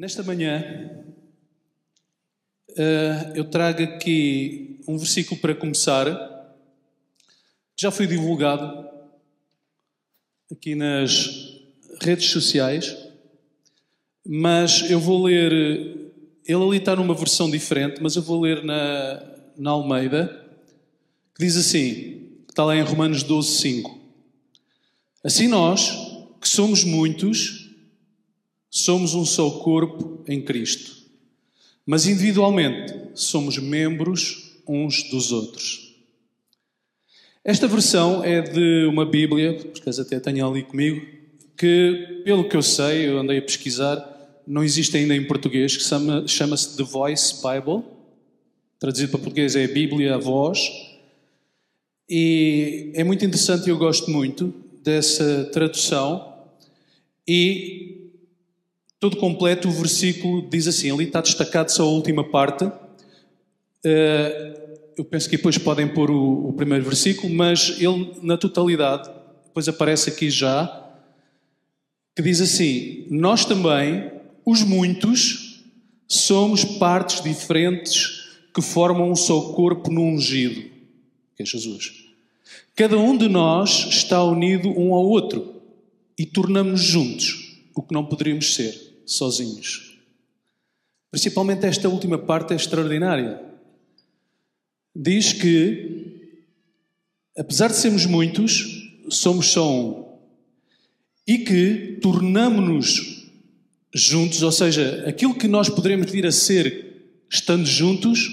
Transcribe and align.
Nesta 0.00 0.22
manhã, 0.22 0.64
eh, 2.74 3.32
eu 3.34 3.44
trago 3.44 3.82
aqui 3.82 4.80
um 4.88 4.96
versículo 4.96 5.38
para 5.38 5.54
começar, 5.54 6.06
que 7.76 7.82
já 7.82 7.90
foi 7.90 8.06
divulgado 8.06 8.88
aqui 10.50 10.74
nas 10.74 11.60
redes 12.00 12.30
sociais, 12.30 12.96
mas 14.26 14.90
eu 14.90 14.98
vou 14.98 15.22
ler. 15.24 15.52
Ele 16.46 16.64
ali 16.64 16.78
está 16.78 16.96
numa 16.96 17.12
versão 17.12 17.50
diferente, 17.50 18.00
mas 18.02 18.16
eu 18.16 18.22
vou 18.22 18.40
ler 18.40 18.64
na, 18.64 19.22
na 19.54 19.72
Almeida, 19.72 20.28
que 21.34 21.44
diz 21.44 21.58
assim: 21.58 21.84
que 22.46 22.52
está 22.52 22.64
lá 22.64 22.74
em 22.74 22.80
Romanos 22.80 23.22
12, 23.22 23.50
5. 23.58 24.00
Assim 25.22 25.46
nós, 25.46 25.90
que 26.40 26.48
somos 26.48 26.84
muitos, 26.84 27.59
somos 28.70 29.14
um 29.14 29.24
só 29.24 29.50
corpo 29.50 30.22
em 30.28 30.40
Cristo, 30.40 30.96
mas 31.84 32.06
individualmente 32.06 32.94
somos 33.14 33.58
membros 33.58 34.60
uns 34.66 35.02
dos 35.10 35.32
outros. 35.32 35.90
Esta 37.42 37.66
versão 37.66 38.22
é 38.22 38.40
de 38.40 38.86
uma 38.86 39.04
Bíblia, 39.04 39.54
porque 39.54 39.90
até 39.90 40.20
tenho 40.20 40.46
ali 40.46 40.62
comigo, 40.62 41.04
que, 41.56 42.22
pelo 42.24 42.48
que 42.48 42.56
eu 42.56 42.62
sei, 42.62 43.08
eu 43.08 43.18
andei 43.18 43.38
a 43.38 43.42
pesquisar, 43.42 44.42
não 44.46 44.62
existe 44.62 44.96
ainda 44.96 45.16
em 45.16 45.26
português, 45.26 45.76
que 45.76 45.82
chama-se 46.28 46.76
The 46.76 46.82
Voice 46.84 47.34
Bible. 47.36 47.84
Traduzido 48.78 49.10
para 49.10 49.20
português 49.20 49.56
é 49.56 49.64
a 49.64 49.68
Bíblia, 49.68 50.14
a 50.14 50.18
voz. 50.18 50.70
E 52.08 52.92
é 52.94 53.04
muito 53.04 53.24
interessante 53.24 53.68
eu 53.68 53.76
gosto 53.76 54.10
muito 54.10 54.54
dessa 54.82 55.44
tradução. 55.52 56.34
E 57.28 57.99
todo 59.00 59.16
completo 59.16 59.66
o 59.66 59.72
versículo 59.72 60.46
diz 60.48 60.68
assim, 60.68 60.92
ali 60.92 61.04
está 61.04 61.22
destacado 61.22 61.72
só 61.72 61.82
a 61.84 61.88
última 61.88 62.22
parte. 62.22 62.70
Eu 64.96 65.04
penso 65.06 65.28
que 65.28 65.38
depois 65.38 65.56
podem 65.56 65.88
pôr 65.88 66.10
o, 66.10 66.52
primeiro 66.52 66.84
versículo, 66.84 67.32
mas 67.32 67.80
ele 67.80 68.14
na 68.22 68.36
totalidade, 68.36 69.10
depois 69.46 69.66
aparece 69.66 70.10
aqui 70.10 70.28
já, 70.28 70.86
que 72.14 72.20
diz 72.20 72.42
assim: 72.42 73.06
Nós 73.08 73.46
também, 73.46 74.12
os 74.44 74.62
muitos, 74.62 75.64
somos 76.06 76.62
partes 76.62 77.22
diferentes 77.22 78.28
que 78.54 78.60
formam 78.60 79.10
um 79.10 79.16
só 79.16 79.52
corpo 79.54 79.90
no 79.90 80.02
ungido, 80.02 80.60
que 81.34 81.42
é 81.42 81.46
Jesus. 81.46 82.04
Cada 82.76 82.98
um 82.98 83.16
de 83.16 83.28
nós 83.28 83.86
está 83.88 84.22
unido 84.22 84.68
um 84.68 84.92
ao 84.92 85.06
outro 85.06 85.62
e 86.18 86.26
tornamos-nos 86.26 86.82
juntos, 86.82 87.62
o 87.74 87.82
que 87.82 87.94
não 87.94 88.04
poderíamos 88.04 88.54
ser 88.54 88.89
sozinhos. 89.12 89.98
Principalmente 91.10 91.66
esta 91.66 91.88
última 91.88 92.18
parte 92.18 92.52
é 92.52 92.56
extraordinária. 92.56 93.40
Diz 94.94 95.32
que, 95.32 96.44
apesar 97.36 97.68
de 97.68 97.76
sermos 97.76 98.06
muitos, 98.06 98.88
somos 99.08 99.46
só 99.46 99.70
um 99.70 100.10
e 101.26 101.38
que 101.38 101.98
tornamos-nos 102.00 103.28
juntos, 103.94 104.42
ou 104.42 104.52
seja, 104.52 105.04
aquilo 105.06 105.34
que 105.34 105.48
nós 105.48 105.68
poderemos 105.68 106.10
vir 106.10 106.26
a 106.26 106.32
ser 106.32 106.90
estando 107.28 107.66
juntos, 107.66 108.28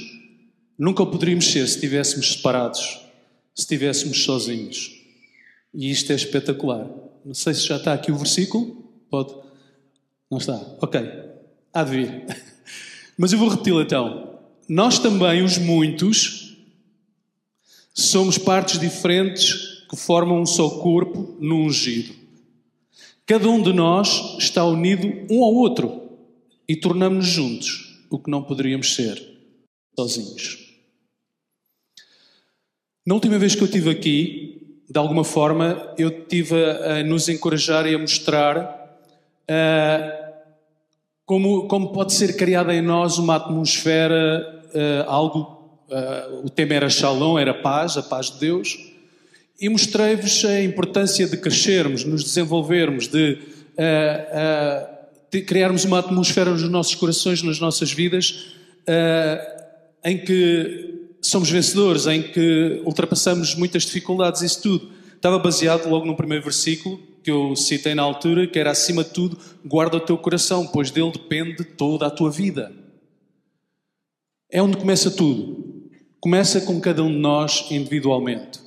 nunca 0.77 1.03
o 1.03 1.07
poderíamos 1.07 1.45
ser 1.45 1.67
se 1.67 1.75
estivéssemos 1.75 2.33
separados, 2.33 2.99
se 3.53 3.61
estivéssemos 3.61 4.23
sozinhos. 4.23 4.95
E 5.73 5.91
isto 5.91 6.11
é 6.11 6.15
espetacular. 6.15 6.89
Não 7.23 7.33
sei 7.33 7.53
se 7.53 7.67
já 7.67 7.77
está 7.77 7.93
aqui 7.93 8.11
o 8.11 8.17
versículo. 8.17 8.83
Pode? 9.09 9.46
Não 10.29 10.37
está? 10.37 10.55
Ok. 10.81 10.99
Há 11.73 11.83
de 11.83 11.91
vir. 11.91 12.25
Mas 13.17 13.31
eu 13.31 13.39
vou 13.39 13.49
repeti-lo 13.49 13.81
então. 13.81 14.39
Nós 14.67 14.99
também, 14.99 15.43
os 15.43 15.57
muitos, 15.57 16.57
somos 17.93 18.37
partes 18.37 18.79
diferentes 18.79 19.85
que 19.89 19.95
formam 19.95 20.41
um 20.41 20.45
só 20.45 20.69
corpo 20.81 21.35
no 21.39 21.63
ungido. 21.63 22.13
Cada 23.25 23.49
um 23.49 23.61
de 23.61 23.73
nós 23.73 24.37
está 24.39 24.63
unido 24.65 25.07
um 25.29 25.43
ao 25.43 25.53
outro 25.53 26.01
e 26.67 26.75
tornamos-nos 26.75 27.27
juntos, 27.27 27.99
o 28.09 28.19
que 28.19 28.29
não 28.29 28.43
poderíamos 28.43 28.93
ser 28.95 29.21
sozinhos. 29.97 30.67
Na 33.05 33.15
última 33.15 33.39
vez 33.39 33.55
que 33.55 33.61
eu 33.61 33.67
estive 33.67 33.89
aqui, 33.89 34.81
de 34.89 34.99
alguma 34.99 35.23
forma, 35.23 35.93
eu 35.97 36.09
estive 36.09 36.55
a, 36.55 36.99
a 36.99 37.03
nos 37.03 37.29
encorajar 37.29 37.85
e 37.87 37.95
a 37.95 37.99
mostrar 37.99 38.86
uh, 39.49 40.27
como, 41.25 41.67
como 41.67 41.91
pode 41.91 42.13
ser 42.13 42.35
criada 42.37 42.73
em 42.73 42.81
nós 42.81 43.17
uma 43.17 43.35
atmosfera, 43.35 44.63
uh, 44.73 45.09
algo. 45.09 45.57
Uh, 45.89 46.45
o 46.45 46.49
tema 46.49 46.73
era 46.73 46.89
Shalom, 46.89 47.39
era 47.39 47.53
paz, 47.53 47.97
a 47.97 48.03
paz 48.03 48.31
de 48.31 48.39
Deus 48.39 48.77
e 49.59 49.69
mostrei-vos 49.69 50.45
a 50.45 50.61
importância 50.61 51.27
de 51.27 51.35
crescermos, 51.37 52.03
nos 52.03 52.23
desenvolvermos, 52.23 53.07
de, 53.07 53.39
de, 55.31 55.41
criarmos 55.41 55.83
uma 55.83 55.99
atmosfera 55.99 56.51
nos 56.51 56.61
nossos 56.69 56.93
corações, 56.95 57.41
nas 57.41 57.59
nossas 57.59 57.91
vidas, 57.91 58.49
uh, 58.87 59.57
em 60.05 60.19
que 60.19 61.09
somos 61.21 61.49
vencedores, 61.49 62.05
em 62.05 62.21
que 62.21 62.81
ultrapassamos 62.85 63.55
muitas 63.55 63.83
dificuldades, 63.83 64.41
isso 64.41 64.61
tudo. 64.61 64.91
Estava 65.15 65.39
baseado 65.39 65.89
logo 65.89 66.05
no 66.05 66.15
primeiro 66.15 66.43
versículo 66.43 66.99
que 67.27 67.31
eu 67.31 67.57
citei 67.57 67.93
na 67.93 68.03
altura, 68.03 68.47
que 68.47 68.57
era 68.57 68.71
acima 68.71 69.03
de 69.03 69.09
tudo, 69.09 69.37
guarda 69.65 69.97
o 69.97 69.99
teu 69.99 70.17
coração, 70.17 70.65
pois 70.65 70.91
dele 70.91 71.11
depende 71.11 71.61
toda 71.61 72.07
a 72.07 72.09
tua 72.09 72.31
vida. 72.31 72.71
É 74.49 74.61
onde 74.61 74.77
começa 74.77 75.11
tudo. 75.11 75.91
Começa 76.21 76.61
com 76.61 76.79
cada 76.79 77.03
um 77.03 77.11
de 77.11 77.17
nós 77.17 77.69
individualmente. 77.69 78.61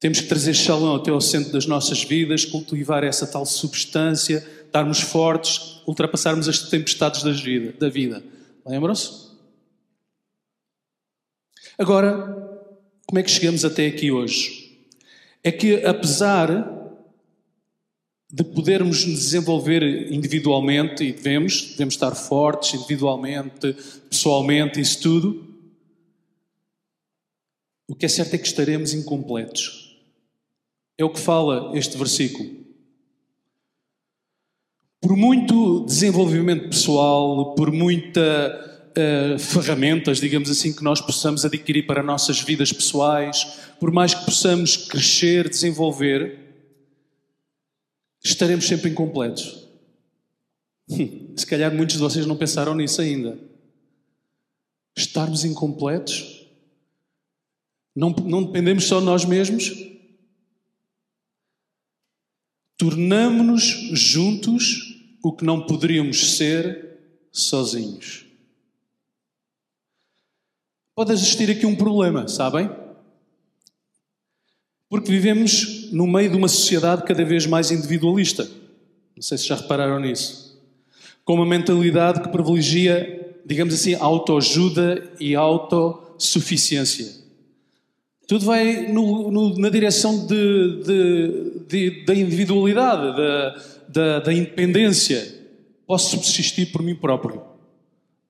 Temos 0.00 0.22
que 0.22 0.26
trazer 0.26 0.54
Shalom 0.54 0.96
até 0.96 1.10
ao 1.10 1.20
centro 1.20 1.52
das 1.52 1.66
nossas 1.66 2.02
vidas, 2.02 2.46
cultivar 2.46 3.04
essa 3.04 3.26
tal 3.26 3.44
substância, 3.44 4.38
estarmos 4.64 5.02
fortes, 5.02 5.82
ultrapassarmos 5.86 6.48
as 6.48 6.60
tempestades 6.60 7.22
da 7.22 7.90
vida. 7.90 8.24
Lembram-se? 8.64 9.28
Agora, 11.76 12.70
como 13.06 13.18
é 13.18 13.22
que 13.22 13.30
chegamos 13.30 13.66
até 13.66 13.86
aqui 13.86 14.10
hoje? 14.10 14.63
É 15.44 15.52
que, 15.52 15.84
apesar 15.84 16.74
de 18.32 18.42
podermos 18.42 19.04
nos 19.06 19.20
desenvolver 19.20 20.10
individualmente, 20.10 21.04
e 21.04 21.12
devemos, 21.12 21.70
devemos 21.70 21.94
estar 21.94 22.16
fortes 22.16 22.74
individualmente, 22.74 23.76
pessoalmente, 24.10 24.80
isso 24.80 25.00
tudo, 25.00 25.54
o 27.86 27.94
que 27.94 28.06
é 28.06 28.08
certo 28.08 28.34
é 28.34 28.38
que 28.38 28.46
estaremos 28.46 28.92
incompletos. 28.92 29.96
É 30.98 31.04
o 31.04 31.10
que 31.10 31.20
fala 31.20 31.76
este 31.78 31.96
versículo. 31.96 32.50
Por 35.00 35.16
muito 35.16 35.84
desenvolvimento 35.84 36.70
pessoal, 36.70 37.54
por 37.54 37.70
muita 37.70 38.73
uh, 38.96 39.38
ferramentas, 39.38 40.18
digamos 40.18 40.50
assim, 40.50 40.72
que 40.72 40.82
nós 40.82 41.00
possamos 41.00 41.44
adquirir 41.44 41.86
para 41.86 42.02
nossas 42.02 42.40
vidas 42.40 42.72
pessoais, 42.72 43.58
por 43.78 43.90
mais 43.90 44.14
que 44.14 44.24
possamos 44.24 44.76
crescer, 44.76 45.48
desenvolver, 45.48 46.38
estaremos 48.22 48.66
sempre 48.66 48.90
incompletos. 48.90 49.68
Se 51.36 51.46
calhar 51.46 51.74
muitos 51.74 51.96
de 51.96 52.02
vocês 52.02 52.26
não 52.26 52.36
pensaram 52.36 52.74
nisso 52.74 53.00
ainda. 53.00 53.38
Estarmos 54.96 55.44
incompletos? 55.44 56.46
Não, 57.94 58.10
não 58.10 58.42
dependemos 58.42 58.84
só 58.84 59.00
de 59.00 59.06
nós 59.06 59.24
mesmos? 59.24 59.94
tornamo-nos 62.76 63.62
juntos 63.92 64.98
o 65.22 65.32
que 65.32 65.44
não 65.44 65.66
poderíamos 65.66 66.36
ser 66.36 66.98
sozinhos. 67.32 68.23
Pode 70.94 71.12
existir 71.12 71.50
aqui 71.50 71.66
um 71.66 71.74
problema, 71.74 72.28
sabem? 72.28 72.70
Porque 74.88 75.10
vivemos 75.10 75.90
no 75.90 76.06
meio 76.06 76.30
de 76.30 76.36
uma 76.36 76.46
sociedade 76.46 77.02
cada 77.02 77.24
vez 77.24 77.46
mais 77.46 77.72
individualista. 77.72 78.48
Não 79.16 79.22
sei 79.22 79.38
se 79.38 79.48
já 79.48 79.56
repararam 79.56 79.98
nisso. 79.98 80.62
Com 81.24 81.34
uma 81.34 81.46
mentalidade 81.46 82.20
que 82.20 82.28
privilegia, 82.28 83.36
digamos 83.44 83.74
assim, 83.74 83.94
autoajuda 83.94 85.10
e 85.18 85.34
autossuficiência. 85.34 87.24
Tudo 88.26 88.44
vai 88.44 88.92
no, 88.92 89.30
no, 89.30 89.58
na 89.58 89.68
direção 89.68 90.26
de, 90.26 90.82
de, 90.84 91.60
de, 91.68 92.04
da 92.04 92.14
individualidade, 92.14 93.16
da, 93.88 94.20
da, 94.20 94.32
independência. 94.32 95.42
Posso 95.86 96.10
subsistir 96.10 96.66
por 96.66 96.82
mim 96.82 96.94
próprio. 96.94 97.42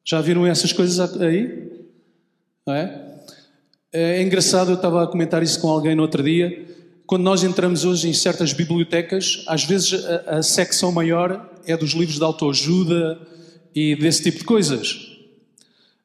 Já 0.05 0.20
viram 0.20 0.46
essas 0.46 0.72
coisas 0.72 0.99
aí? 1.20 1.63
Não 2.66 2.75
é? 2.75 3.14
É 3.93 4.22
engraçado, 4.22 4.70
eu 4.70 4.76
estava 4.76 5.05
a 5.05 5.06
comentar 5.06 5.43
isso 5.43 5.61
com 5.61 5.69
alguém 5.69 5.94
no 5.94 6.02
outro 6.02 6.22
dia. 6.22 6.66
Quando 7.06 7.22
nós 7.22 7.44
entramos 7.44 7.84
hoje 7.84 8.08
em 8.08 8.14
certas 8.14 8.52
bibliotecas, 8.52 9.44
às 9.46 9.64
vezes 9.64 10.05
a, 10.05 10.38
a 10.38 10.43
secção 10.43 10.90
maior 10.90 11.50
é 11.66 11.76
dos 11.76 11.93
livros 11.93 12.16
de 12.16 12.25
autoajuda 12.25 13.19
e 13.75 13.94
desse 13.96 14.22
tipo 14.22 14.38
de 14.38 14.44
coisas. 14.44 15.14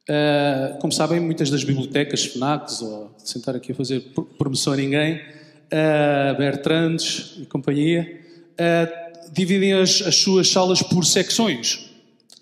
Uh, 0.09 0.77
como 0.79 0.91
sabem, 0.91 1.19
muitas 1.19 1.50
das 1.50 1.63
bibliotecas, 1.63 2.25
FNACs, 2.25 2.81
ou 2.81 3.11
sentar 3.17 3.56
aqui 3.56 3.71
a 3.71 3.75
fazer 3.75 4.01
promoção 4.38 4.73
a 4.73 4.75
ninguém, 4.75 5.15
uh, 5.17 6.38
Bertrandes 6.38 7.35
e 7.38 7.45
companhia, 7.45 8.19
uh, 8.53 9.31
dividem 9.31 9.73
as, 9.73 10.01
as, 10.01 10.15
suas 10.15 10.50
salas 10.50 10.81
por 10.81 11.06
secções. 11.06 11.91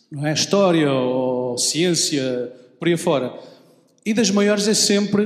Não 0.10 0.26
é? 0.26 0.34
História 0.34 0.92
ou 0.92 1.58
ciência, 1.58 2.52
por 2.80 2.88
aí 2.88 2.94
afora. 2.96 3.34
E 4.08 4.14
das 4.14 4.32
maiores 4.32 4.70
é 4.70 4.74
sempre, 4.74 5.26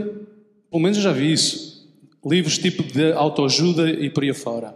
pelo 0.71 0.81
menos 0.81 0.97
eu 0.97 1.03
já 1.03 1.11
vi 1.11 1.31
isso, 1.31 1.87
livros 2.25 2.57
tipo 2.57 2.81
de 2.81 3.13
autoajuda 3.13 3.87
e 3.87 4.09
por 4.09 4.23
aí 4.23 4.31
afora. 4.31 4.75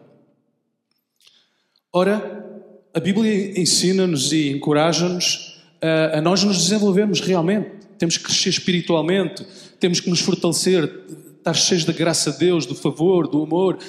Ora, 1.91 2.45
a 2.93 2.99
Bíblia 2.99 3.59
ensina-nos 3.59 4.31
e 4.31 4.51
encoraja-nos 4.51 5.59
a, 5.81 6.19
a 6.19 6.21
nós 6.21 6.43
nos 6.43 6.55
desenvolvermos 6.55 7.19
realmente. 7.19 7.67
Temos 7.97 8.15
que 8.15 8.25
crescer 8.25 8.49
espiritualmente, 8.49 9.43
temos 9.79 9.99
que 9.99 10.07
nos 10.07 10.19
fortalecer, 10.19 10.83
estar 11.39 11.55
cheios 11.55 11.83
da 11.83 11.91
graça 11.91 12.31
de 12.31 12.37
Deus, 12.37 12.67
do 12.67 12.75
favor, 12.75 13.27
do 13.27 13.41
amor. 13.41 13.79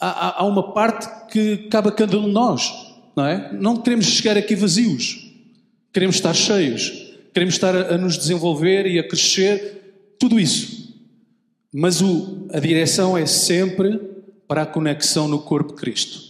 Há, 0.00 0.42
há 0.42 0.44
uma 0.44 0.72
parte 0.72 1.08
que 1.30 1.68
cabe 1.68 1.90
a 1.90 1.92
cada 1.92 2.18
um 2.18 2.24
de 2.24 2.32
nós, 2.32 2.68
não 3.14 3.24
é? 3.24 3.52
Não 3.52 3.76
queremos 3.76 4.06
chegar 4.06 4.36
aqui 4.36 4.56
vazios, 4.56 5.32
queremos 5.92 6.16
estar 6.16 6.34
cheios, 6.34 7.11
queremos 7.32 7.54
estar 7.54 7.74
a, 7.74 7.94
a 7.94 7.98
nos 7.98 8.16
desenvolver 8.16 8.86
e 8.86 8.98
a 8.98 9.06
crescer, 9.06 10.14
tudo 10.18 10.38
isso. 10.38 10.94
Mas 11.72 12.00
o, 12.00 12.46
a 12.52 12.60
direção 12.60 13.16
é 13.16 13.26
sempre 13.26 13.98
para 14.46 14.62
a 14.62 14.66
conexão 14.66 15.26
no 15.26 15.40
corpo 15.40 15.74
de 15.74 15.80
Cristo. 15.80 16.20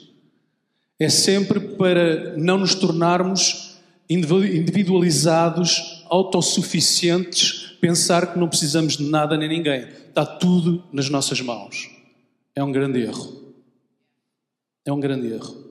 É 0.98 1.08
sempre 1.08 1.58
para 1.58 2.36
não 2.36 2.58
nos 2.58 2.74
tornarmos 2.74 3.76
individualizados, 4.08 6.04
autossuficientes, 6.08 7.76
pensar 7.80 8.32
que 8.32 8.38
não 8.38 8.48
precisamos 8.48 8.96
de 8.96 9.04
nada 9.04 9.36
nem 9.36 9.48
ninguém. 9.48 9.88
Está 10.08 10.24
tudo 10.24 10.84
nas 10.92 11.08
nossas 11.08 11.40
mãos. 11.40 11.90
É 12.54 12.62
um 12.62 12.70
grande 12.70 13.00
erro. 13.00 13.54
É 14.84 14.92
um 14.92 15.00
grande 15.00 15.32
erro. 15.32 15.61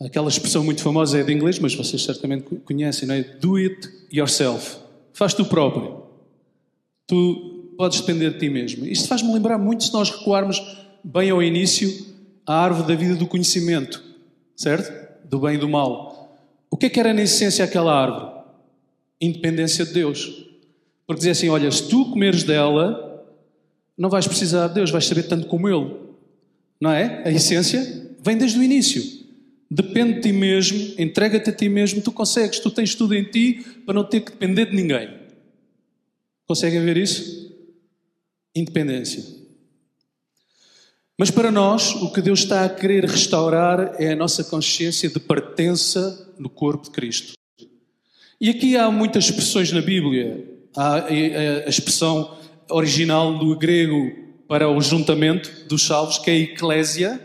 Aquela 0.00 0.28
expressão 0.28 0.62
muito 0.62 0.82
famosa 0.82 1.18
é 1.18 1.22
de 1.22 1.32
inglês, 1.32 1.58
mas 1.58 1.74
vocês 1.74 2.02
certamente 2.02 2.44
conhecem, 2.64 3.08
não 3.08 3.14
é? 3.14 3.22
Do 3.22 3.56
it 3.56 3.88
yourself. 4.12 4.76
Faz 5.12 5.32
tu 5.32 5.44
próprio. 5.44 6.02
Tu 7.06 7.72
podes 7.78 8.00
depender 8.00 8.32
de 8.32 8.38
ti 8.38 8.50
mesmo. 8.50 8.84
Isto 8.84 9.08
faz-me 9.08 9.32
lembrar 9.32 9.58
muito 9.58 9.84
se 9.84 9.92
nós 9.92 10.10
recuarmos 10.10 10.60
bem 11.02 11.30
ao 11.30 11.42
início 11.42 12.06
a 12.46 12.54
árvore 12.54 12.88
da 12.88 12.94
vida 12.94 13.16
do 13.16 13.26
conhecimento 13.26 14.06
certo? 14.56 15.06
Do 15.28 15.40
bem 15.40 15.56
e 15.56 15.58
do 15.58 15.68
mal. 15.68 16.40
O 16.70 16.76
que 16.76 16.86
é 16.86 16.88
que 16.88 16.98
era 16.98 17.12
na 17.12 17.22
essência 17.22 17.64
aquela 17.64 17.94
árvore? 17.94 18.34
Independência 19.20 19.84
de 19.84 19.92
Deus. 19.92 20.46
Porque 21.06 21.18
dizia 21.18 21.32
assim: 21.32 21.48
olha, 21.48 21.70
se 21.70 21.86
tu 21.88 22.06
comeres 22.06 22.42
dela, 22.42 23.24
não 23.96 24.08
vais 24.08 24.26
precisar 24.26 24.68
de 24.68 24.74
Deus, 24.74 24.90
vais 24.90 25.06
saber 25.06 25.24
tanto 25.24 25.46
como 25.46 25.68
Ele. 25.68 25.94
Não 26.80 26.90
é? 26.90 27.22
A 27.24 27.30
essência 27.30 28.16
vem 28.20 28.36
desde 28.36 28.58
o 28.58 28.62
início. 28.62 29.25
Depende 29.70 30.14
de 30.14 30.20
ti 30.20 30.32
mesmo, 30.32 30.94
entrega-te 30.96 31.50
a 31.50 31.52
ti 31.52 31.68
mesmo, 31.68 32.00
tu 32.00 32.12
consegues, 32.12 32.60
tu 32.60 32.70
tens 32.70 32.94
tudo 32.94 33.14
em 33.14 33.24
ti 33.24 33.64
para 33.84 33.94
não 33.94 34.04
ter 34.04 34.20
que 34.20 34.30
depender 34.30 34.66
de 34.66 34.76
ninguém. 34.76 35.08
Conseguem 36.46 36.84
ver 36.84 36.96
isso? 36.96 37.52
Independência. 38.54 39.24
Mas 41.18 41.30
para 41.30 41.50
nós, 41.50 41.94
o 41.94 42.12
que 42.12 42.20
Deus 42.20 42.40
está 42.40 42.64
a 42.64 42.68
querer 42.68 43.04
restaurar 43.04 43.96
é 43.98 44.12
a 44.12 44.16
nossa 44.16 44.44
consciência 44.44 45.08
de 45.08 45.18
pertença 45.18 46.34
no 46.38 46.48
corpo 46.48 46.84
de 46.84 46.90
Cristo. 46.90 47.32
E 48.40 48.50
aqui 48.50 48.76
há 48.76 48.90
muitas 48.90 49.24
expressões 49.24 49.72
na 49.72 49.80
Bíblia. 49.80 50.46
Há 50.76 51.06
a 51.06 51.68
expressão 51.68 52.36
original 52.70 53.38
do 53.38 53.56
grego 53.56 54.12
para 54.46 54.68
o 54.68 54.80
juntamento 54.80 55.50
dos 55.66 55.82
salvos, 55.82 56.18
que 56.18 56.30
é 56.30 56.34
a 56.34 56.38
eclésia, 56.38 57.20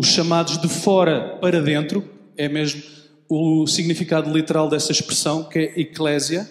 os 0.00 0.06
chamados 0.06 0.56
de 0.56 0.66
fora 0.66 1.36
para 1.42 1.60
dentro, 1.60 2.02
é 2.34 2.48
mesmo 2.48 2.82
o 3.28 3.66
significado 3.66 4.32
literal 4.32 4.66
dessa 4.66 4.90
expressão, 4.92 5.44
que 5.44 5.58
é 5.58 5.78
eclésia. 5.78 6.48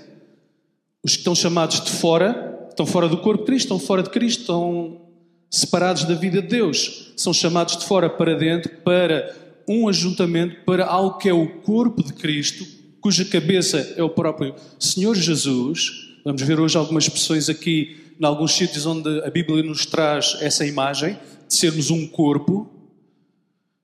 Os 1.03 1.13
que 1.13 1.17
estão 1.17 1.33
chamados 1.33 1.83
de 1.83 1.89
fora, 1.89 2.67
estão 2.69 2.85
fora 2.85 3.09
do 3.09 3.17
corpo 3.17 3.43
de 3.43 3.47
Cristo, 3.47 3.65
estão 3.65 3.79
fora 3.79 4.03
de 4.03 4.11
Cristo, 4.11 4.41
estão 4.41 5.01
separados 5.49 6.03
da 6.03 6.13
vida 6.13 6.43
de 6.43 6.47
Deus. 6.47 7.11
São 7.17 7.33
chamados 7.33 7.75
de 7.75 7.85
fora 7.85 8.07
para 8.07 8.35
dentro 8.35 8.69
para 8.83 9.35
um 9.67 9.89
ajuntamento, 9.89 10.57
para 10.63 10.85
algo 10.85 11.17
que 11.17 11.27
é 11.27 11.33
o 11.33 11.47
corpo 11.61 12.03
de 12.03 12.13
Cristo, 12.13 12.63
cuja 13.01 13.25
cabeça 13.25 13.95
é 13.97 14.03
o 14.03 14.09
próprio 14.11 14.53
Senhor 14.77 15.15
Jesus. 15.15 16.19
Vamos 16.23 16.43
ver 16.43 16.59
hoje 16.59 16.77
algumas 16.77 17.05
expressões 17.05 17.49
aqui, 17.49 18.13
em 18.21 18.25
alguns 18.27 18.51
sítios 18.51 18.85
onde 18.85 19.23
a 19.23 19.29
Bíblia 19.31 19.63
nos 19.63 19.87
traz 19.87 20.37
essa 20.39 20.63
imagem 20.67 21.17
de 21.47 21.55
sermos 21.55 21.89
um 21.89 22.05
corpo. 22.05 22.78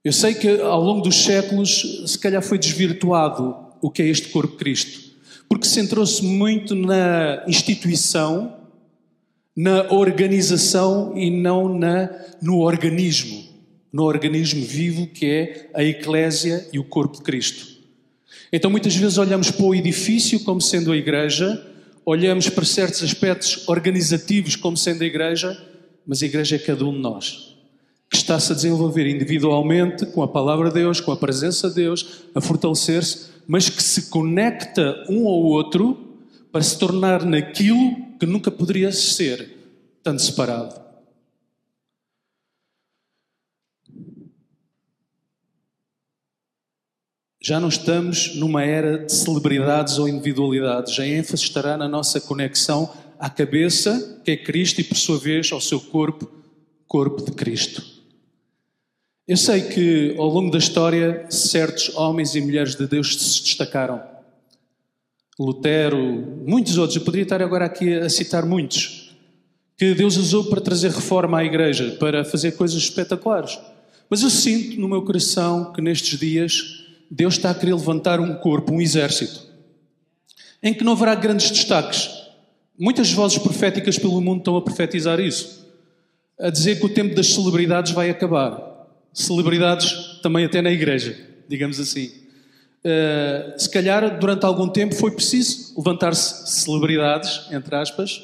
Eu 0.06 0.14
sei 0.14 0.36
que 0.36 0.48
ao 0.62 0.82
longo 0.82 1.02
dos 1.02 1.26
séculos, 1.26 2.04
se 2.06 2.18
calhar 2.18 2.42
foi 2.42 2.58
desvirtuado 2.58 3.58
o 3.82 3.90
que 3.90 4.02
é 4.02 4.08
este 4.08 4.30
corpo 4.30 4.54
de 4.54 4.60
Cristo, 4.60 5.00
porque 5.50 5.68
centrou-se 5.68 6.24
muito 6.24 6.76
na 6.76 7.44
instituição 7.48 8.64
na 9.56 9.90
organização 9.94 11.14
e 11.16 11.32
não 11.32 11.80
na, 11.80 12.10
no 12.42 12.60
organismo, 12.60 13.42
no 13.92 14.04
organismo 14.04 14.66
vivo 14.66 15.08
que 15.08 15.26
é 15.26 15.70
a 15.74 15.82
Eclésia 15.82 16.68
e 16.74 16.78
o 16.78 16.84
corpo 16.84 17.18
de 17.18 17.24
Cristo. 17.24 17.66
Então 18.52 18.70
muitas 18.70 18.96
vezes 18.96 19.18
olhamos 19.18 19.50
para 19.52 19.66
o 19.66 19.74
edifício 19.74 20.42
como 20.42 20.60
sendo 20.60 20.92
a 20.92 20.98
igreja, 20.98 21.66
olhamos 22.06 22.50
para 22.50 22.66
certos 22.66 23.02
aspectos 23.02 23.68
organizativos 23.68 24.58
como 24.58 24.76
sendo 24.76 25.04
a 25.04 25.08
igreja, 25.08 25.58
mas 26.06 26.22
a 26.22 26.26
igreja 26.26 26.58
é 26.58 26.60
cada 26.60 26.86
um 26.86 26.94
de 26.94 27.00
nós, 27.00 27.55
que 28.16 28.22
está-se 28.22 28.54
a 28.54 28.56
desenvolver 28.56 29.06
individualmente 29.08 30.06
com 30.06 30.24
a 30.24 30.28
palavra 30.28 30.70
de 30.70 30.76
Deus, 30.76 31.02
com 31.02 31.12
a 31.12 31.18
presença 31.18 31.68
de 31.68 31.76
Deus, 31.76 32.22
a 32.34 32.40
fortalecer-se, 32.40 33.32
mas 33.46 33.68
que 33.68 33.84
se 33.84 34.10
conecta 34.10 35.04
um 35.10 35.28
ao 35.28 35.44
outro 35.44 36.16
para 36.50 36.62
se 36.62 36.80
tornar 36.80 37.26
naquilo 37.26 38.16
que 38.18 38.26
nunca 38.26 38.50
poderia 38.50 38.90
ser, 38.94 39.58
tanto 40.02 40.22
separado. 40.22 40.82
Já 47.42 47.60
não 47.60 47.68
estamos 47.68 48.34
numa 48.36 48.64
era 48.64 49.00
de 49.00 49.12
celebridades 49.12 49.98
ou 50.00 50.08
individualidades. 50.08 50.98
A 50.98 51.06
ênfase 51.06 51.44
estará 51.44 51.78
na 51.78 51.90
nossa 51.90 52.22
conexão 52.22 52.92
à 53.20 53.30
cabeça, 53.30 54.22
que 54.24 54.32
é 54.32 54.38
Cristo, 54.38 54.80
e 54.80 54.86
por 54.86 54.96
sua 54.96 55.20
vez 55.20 55.52
ao 55.52 55.60
seu 55.60 55.82
corpo, 55.82 56.32
corpo 56.88 57.24
de 57.24 57.34
Cristo. 57.34 57.95
Eu 59.28 59.38
sei 59.38 59.62
que 59.62 60.14
ao 60.20 60.28
longo 60.28 60.52
da 60.52 60.60
história 60.60 61.26
certos 61.32 61.90
homens 61.96 62.36
e 62.36 62.42
mulheres 62.42 62.76
de 62.76 62.86
Deus 62.86 63.16
se 63.16 63.42
destacaram. 63.42 64.00
Lutero, 65.40 65.98
muitos 66.46 66.78
outros, 66.78 66.96
eu 66.96 67.04
poderia 67.04 67.24
estar 67.24 67.42
agora 67.42 67.66
aqui 67.66 67.96
a 67.96 68.08
citar 68.08 68.46
muitos, 68.46 69.18
que 69.76 69.96
Deus 69.96 70.16
usou 70.16 70.44
para 70.44 70.62
trazer 70.62 70.92
reforma 70.92 71.40
à 71.40 71.44
igreja, 71.44 71.98
para 72.00 72.24
fazer 72.24 72.52
coisas 72.52 72.78
espetaculares. 72.78 73.58
Mas 74.12 74.22
eu 74.22 74.30
sinto 74.30 74.80
no 74.80 74.88
meu 74.88 75.02
coração 75.02 75.74
que 75.74 75.82
nestes 75.82 76.20
dias 76.20 76.86
Deus 77.10 77.34
está 77.34 77.50
a 77.50 77.56
querer 77.56 77.74
levantar 77.74 78.20
um 78.20 78.36
corpo, 78.36 78.74
um 78.74 78.82
exército, 78.82 79.44
em 80.62 80.72
que 80.72 80.84
não 80.84 80.92
haverá 80.92 81.16
grandes 81.16 81.50
destaques. 81.50 82.12
Muitas 82.78 83.12
vozes 83.12 83.40
proféticas 83.40 83.98
pelo 83.98 84.22
mundo 84.22 84.38
estão 84.38 84.56
a 84.56 84.62
profetizar 84.62 85.20
isso, 85.20 85.68
a 86.40 86.52
dizer 86.52 86.80
que 86.80 86.86
o 86.86 86.94
tempo 86.94 87.16
das 87.16 87.34
celebridades 87.34 87.92
vai 87.92 88.12
acabar. 88.12 88.75
Celebridades 89.16 90.20
também 90.22 90.44
até 90.44 90.62
na 90.62 90.70
igreja, 90.70 91.18
digamos 91.48 91.80
assim. 91.80 92.12
Uh, 92.84 93.58
se 93.58 93.70
calhar 93.70 94.20
durante 94.20 94.46
algum 94.46 94.68
tempo 94.68 94.94
foi 94.94 95.10
preciso 95.10 95.74
levantar-se 95.78 96.52
celebridades, 96.52 97.48
entre 97.50 97.76
aspas, 97.76 98.22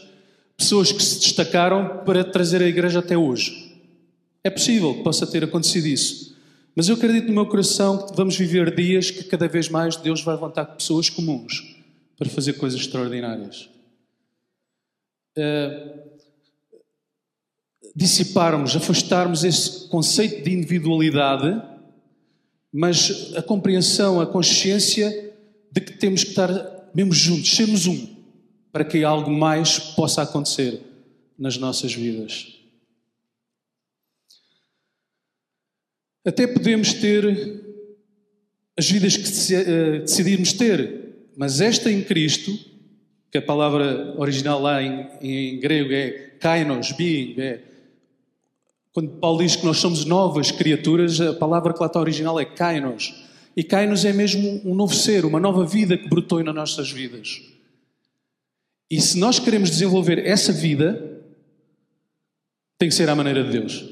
pessoas 0.58 0.92
que 0.92 1.02
se 1.02 1.20
destacaram 1.20 2.04
para 2.06 2.26
trazer 2.26 2.62
a 2.62 2.68
igreja 2.68 3.00
até 3.00 3.18
hoje. 3.18 3.74
É 4.44 4.50
possível 4.50 4.94
que 4.96 5.04
possa 5.04 5.26
ter 5.26 5.46
acontecido 5.46 5.88
isso. 5.88 6.36
Mas 6.76 6.90
eu 6.90 6.96
acredito 6.96 7.28
no 7.28 7.34
meu 7.34 7.46
coração 7.46 8.06
que 8.06 8.16
vamos 8.16 8.38
viver 8.38 8.76
dias 8.76 9.10
que 9.10 9.24
cada 9.24 9.48
vez 9.48 9.70
mais 9.70 9.96
Deus 9.96 10.22
vai 10.22 10.36
levantar 10.36 10.66
pessoas 10.66 11.10
comuns 11.10 11.76
para 12.18 12.30
fazer 12.30 12.54
coisas 12.54 12.80
extraordinárias. 12.80 13.70
Uh, 15.38 16.11
dissiparmos, 17.96 18.76
afastarmos 18.76 19.44
esse 19.44 19.88
conceito 19.88 20.44
de 20.44 20.52
individualidade 20.52 21.72
mas 22.72 23.34
a 23.36 23.42
compreensão, 23.42 24.22
a 24.22 24.26
consciência 24.26 25.34
de 25.72 25.82
que 25.82 25.94
temos 25.94 26.24
que 26.24 26.30
estar 26.30 26.90
mesmo 26.94 27.14
juntos, 27.14 27.54
sermos 27.54 27.86
um, 27.86 28.16
para 28.72 28.86
que 28.86 29.04
algo 29.04 29.30
mais 29.30 29.78
possa 29.78 30.22
acontecer 30.22 30.82
nas 31.38 31.58
nossas 31.58 31.94
vidas. 31.94 32.60
Até 36.24 36.48
podemos 36.48 36.94
ter 36.94 37.62
as 38.78 38.90
vidas 38.90 39.18
que 39.18 39.24
decidirmos 40.04 40.54
ter, 40.54 41.30
mas 41.36 41.60
esta 41.60 41.92
em 41.92 42.04
Cristo, 42.04 42.58
que 43.32 43.38
a 43.38 43.42
palavra 43.42 44.14
original 44.18 44.62
lá 44.62 44.82
em, 44.82 45.10
em 45.22 45.60
grego 45.60 45.92
é 45.92 46.10
kainos, 46.40 46.92
being, 46.92 47.36
é, 47.40 47.62
quando 48.94 49.10
Paulo 49.20 49.40
diz 49.40 49.56
que 49.56 49.66
nós 49.66 49.78
somos 49.78 50.04
novas 50.04 50.52
criaturas, 50.52 51.20
a 51.22 51.34
palavra 51.34 51.74
que 51.74 51.80
lá 51.80 51.88
está 51.88 52.00
original 52.00 52.40
é 52.40 52.46
kainos. 52.46 53.14
E 53.56 53.64
kainos 53.64 54.04
é 54.04 54.12
mesmo 54.12 54.62
um 54.66 54.76
novo 54.76 54.94
ser, 54.94 55.26
uma 55.26 55.40
nova 55.40 55.66
vida 55.66 55.98
que 55.98 56.10
brotou 56.10 56.44
nas 56.44 56.56
nossas 56.56 56.92
vidas. 56.92 57.42
E 58.90 59.00
se 59.00 59.18
nós 59.18 59.40
queremos 59.40 59.70
desenvolver 59.70 60.26
essa 60.26 60.52
vida, 60.52 61.22
tem 62.78 62.90
que 62.90 62.96
ser 62.96 63.10
à 63.10 63.16
maneira 63.16 63.44
de 63.44 63.52
Deus. 63.52 63.86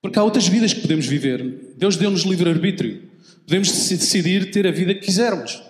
Porque 0.00 0.18
há 0.18 0.22
outras 0.22 0.46
vidas 0.46 0.72
que 0.72 0.82
podemos 0.82 1.06
viver. 1.06 1.74
Deus 1.76 1.96
deu-nos 1.96 2.22
livre-arbítrio. 2.22 3.02
Podemos 3.44 3.68
decidir 3.68 4.52
ter 4.52 4.66
a 4.66 4.70
vida 4.70 4.94
que 4.94 5.00
quisermos. 5.00 5.60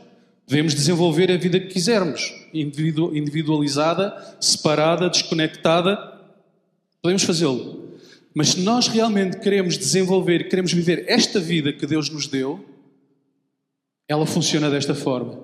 Podemos 0.47 0.75
desenvolver 0.75 1.33
a 1.33 1.39
vida 1.39 1.59
que 1.59 1.69
quisermos. 1.69 2.35
Individualizada, 2.53 4.37
separada, 4.39 5.09
desconectada. 5.09 5.97
Podemos 7.01 7.23
fazê-lo. 7.23 7.86
Mas 8.37 8.49
se 8.49 8.61
nós 8.61 8.87
realmente 8.87 9.39
queremos 9.39 9.79
desenvolver, 9.79 10.51
queremos 10.51 10.71
viver 10.71 11.07
esta 11.09 11.41
vida 11.41 11.73
que 11.73 11.87
Deus 11.87 12.11
nos 12.11 12.27
deu, 12.27 12.63
ela 14.07 14.27
funciona 14.27 14.69
desta 14.69 14.95
forma. 14.95 15.43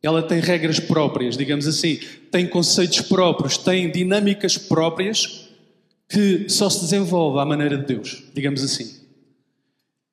Ela 0.00 0.22
tem 0.22 0.38
regras 0.38 0.78
próprias, 0.78 1.36
digamos 1.36 1.66
assim, 1.66 1.98
tem 2.30 2.48
conceitos 2.48 3.00
próprios, 3.00 3.58
tem 3.58 3.90
dinâmicas 3.90 4.56
próprias 4.56 5.48
que 6.08 6.48
só 6.48 6.70
se 6.70 6.82
desenvolve 6.82 7.40
à 7.40 7.44
maneira 7.44 7.76
de 7.76 7.86
Deus, 7.86 8.22
digamos 8.32 8.62
assim. 8.62 9.00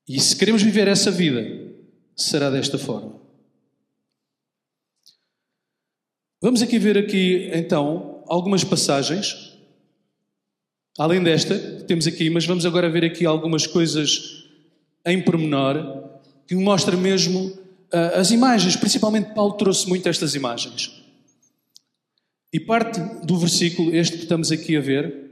E 0.10 0.20
se 0.20 0.36
queremos 0.36 0.64
viver 0.64 0.88
essa 0.88 1.12
vida, 1.12 1.46
será 2.16 2.50
desta 2.50 2.80
forma. 2.80 3.22
Vamos 6.42 6.64
aqui 6.64 6.80
ver 6.80 6.98
aqui 6.98 7.52
então 7.54 8.24
algumas 8.28 8.64
passagens. 8.64 9.55
Além 10.98 11.22
desta 11.22 11.58
que 11.58 11.84
temos 11.84 12.08
aqui, 12.08 12.30
mas 12.30 12.46
vamos 12.46 12.66
agora 12.66 12.90
ver 12.90 13.04
aqui 13.04 13.26
algumas 13.26 13.68
coisas 13.68 14.46
em 15.06 15.22
pormenor 15.22 16.10
que 16.48 16.56
mostra 16.56 16.96
mesmo 16.96 17.48
uh, 17.48 18.20
as 18.20 18.32
imagens, 18.32 18.76
principalmente 18.76 19.34
Paulo 19.34 19.54
trouxe 19.54 19.88
muito 19.90 20.08
estas 20.08 20.36
imagens. 20.36 21.04
E 22.54 22.60
parte 22.60 23.00
do 23.26 23.38
versículo, 23.38 23.94
este 23.94 24.16
que 24.18 24.24
estamos 24.24 24.52
aqui 24.52 24.78
a 24.78 24.82
ver. 24.82 25.32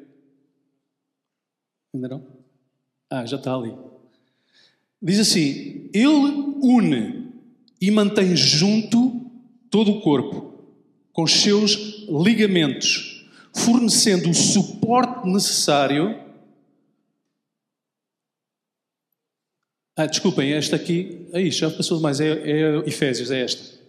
Ainda 1.93 2.09
não? 2.09 2.27
Ah, 3.09 3.25
já 3.25 3.37
está 3.37 3.55
ali. 3.55 3.73
Diz 5.01 5.19
assim: 5.19 5.89
Ele 5.93 6.57
une 6.61 7.31
e 7.79 7.91
mantém 7.91 8.35
junto 8.35 9.21
todo 9.69 9.91
o 9.91 10.01
corpo, 10.01 10.65
com 11.13 11.23
os 11.23 11.31
seus 11.31 12.05
ligamentos, 12.07 13.12
fornecendo 13.53 14.29
o 14.29 14.33
suporte 14.33 15.27
necessário 15.27 16.23
Ah, 19.95 20.07
desculpem, 20.07 20.53
esta 20.53 20.75
aqui. 20.75 21.27
Aí, 21.33 21.51
já 21.51 21.69
passou 21.69 21.97
demais. 21.97 22.19
É, 22.19 22.31
é 22.31 22.77
Efésios, 22.87 23.29
é 23.29 23.41
esta. 23.41 23.79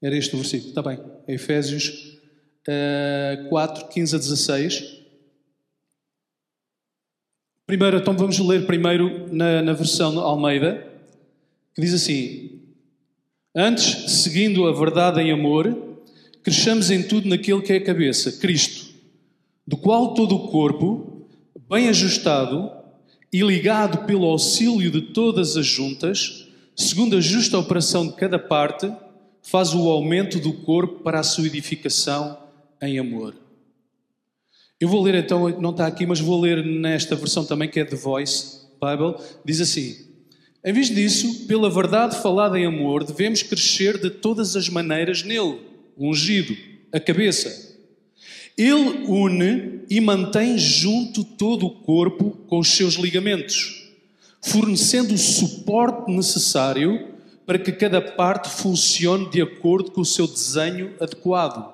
Era 0.00 0.16
este 0.16 0.34
o 0.34 0.38
versículo. 0.38 0.68
Está 0.68 0.82
bem. 0.82 0.98
É 1.26 1.34
Efésios 1.34 2.18
uh, 2.68 3.48
4, 3.48 3.88
15 3.88 4.14
a 4.14 4.18
16. 4.18 5.02
Primeiro, 7.66 7.96
então 7.96 8.16
vamos 8.16 8.38
ler 8.38 8.66
primeiro 8.66 9.32
na, 9.34 9.62
na 9.62 9.72
versão 9.72 10.18
Almeida, 10.20 10.86
que 11.74 11.80
diz 11.80 11.94
assim: 11.94 12.60
Antes, 13.54 14.22
seguindo 14.22 14.68
a 14.68 14.72
verdade 14.72 15.20
em 15.20 15.32
amor, 15.32 15.91
cresçamos 16.42 16.90
em 16.90 17.02
tudo 17.02 17.28
naquele 17.28 17.62
que 17.62 17.72
é 17.72 17.76
a 17.76 17.84
cabeça, 17.84 18.32
Cristo, 18.32 18.92
do 19.66 19.76
qual 19.76 20.14
todo 20.14 20.34
o 20.34 20.48
corpo, 20.48 21.26
bem 21.68 21.88
ajustado, 21.88 22.70
e 23.32 23.40
ligado 23.40 24.04
pelo 24.06 24.26
auxílio 24.26 24.90
de 24.90 25.00
todas 25.00 25.56
as 25.56 25.64
juntas, 25.64 26.48
segundo 26.76 27.16
a 27.16 27.20
justa 27.20 27.58
operação 27.58 28.06
de 28.06 28.14
cada 28.14 28.38
parte, 28.38 28.92
faz 29.42 29.74
o 29.74 29.88
aumento 29.88 30.38
do 30.38 30.52
corpo 30.52 31.02
para 31.02 31.20
a 31.20 31.22
sua 31.22 31.46
edificação 31.46 32.38
em 32.80 32.98
amor. 32.98 33.34
Eu 34.78 34.88
vou 34.88 35.02
ler 35.02 35.14
então, 35.14 35.48
não 35.60 35.70
está 35.70 35.86
aqui, 35.86 36.04
mas 36.04 36.20
vou 36.20 36.40
ler 36.40 36.64
nesta 36.64 37.14
versão 37.14 37.44
também 37.44 37.68
que 37.68 37.80
é 37.80 37.84
The 37.84 37.96
Voice 37.96 38.62
Bible, 38.80 39.14
diz 39.44 39.60
assim: 39.60 39.96
Em 40.64 40.72
vez 40.72 40.90
disso, 40.90 41.46
pela 41.46 41.70
verdade 41.70 42.20
falada 42.20 42.58
em 42.58 42.66
amor, 42.66 43.04
devemos 43.04 43.42
crescer 43.42 43.98
de 43.98 44.10
todas 44.10 44.56
as 44.56 44.68
maneiras 44.68 45.22
nele, 45.22 45.60
ungido, 46.10 46.56
a 46.92 47.00
cabeça 47.00 47.72
ele 48.56 49.04
une 49.06 49.80
e 49.88 50.00
mantém 50.00 50.58
junto 50.58 51.24
todo 51.24 51.66
o 51.66 51.70
corpo 51.70 52.30
com 52.46 52.58
os 52.58 52.68
seus 52.68 52.94
ligamentos, 52.94 53.90
fornecendo 54.42 55.14
o 55.14 55.18
suporte 55.18 56.10
necessário 56.10 57.08
para 57.46 57.58
que 57.58 57.72
cada 57.72 58.00
parte 58.00 58.48
funcione 58.48 59.30
de 59.30 59.40
acordo 59.40 59.90
com 59.90 60.02
o 60.02 60.06
seu 60.06 60.26
desenho 60.26 60.94
adequado, 61.00 61.72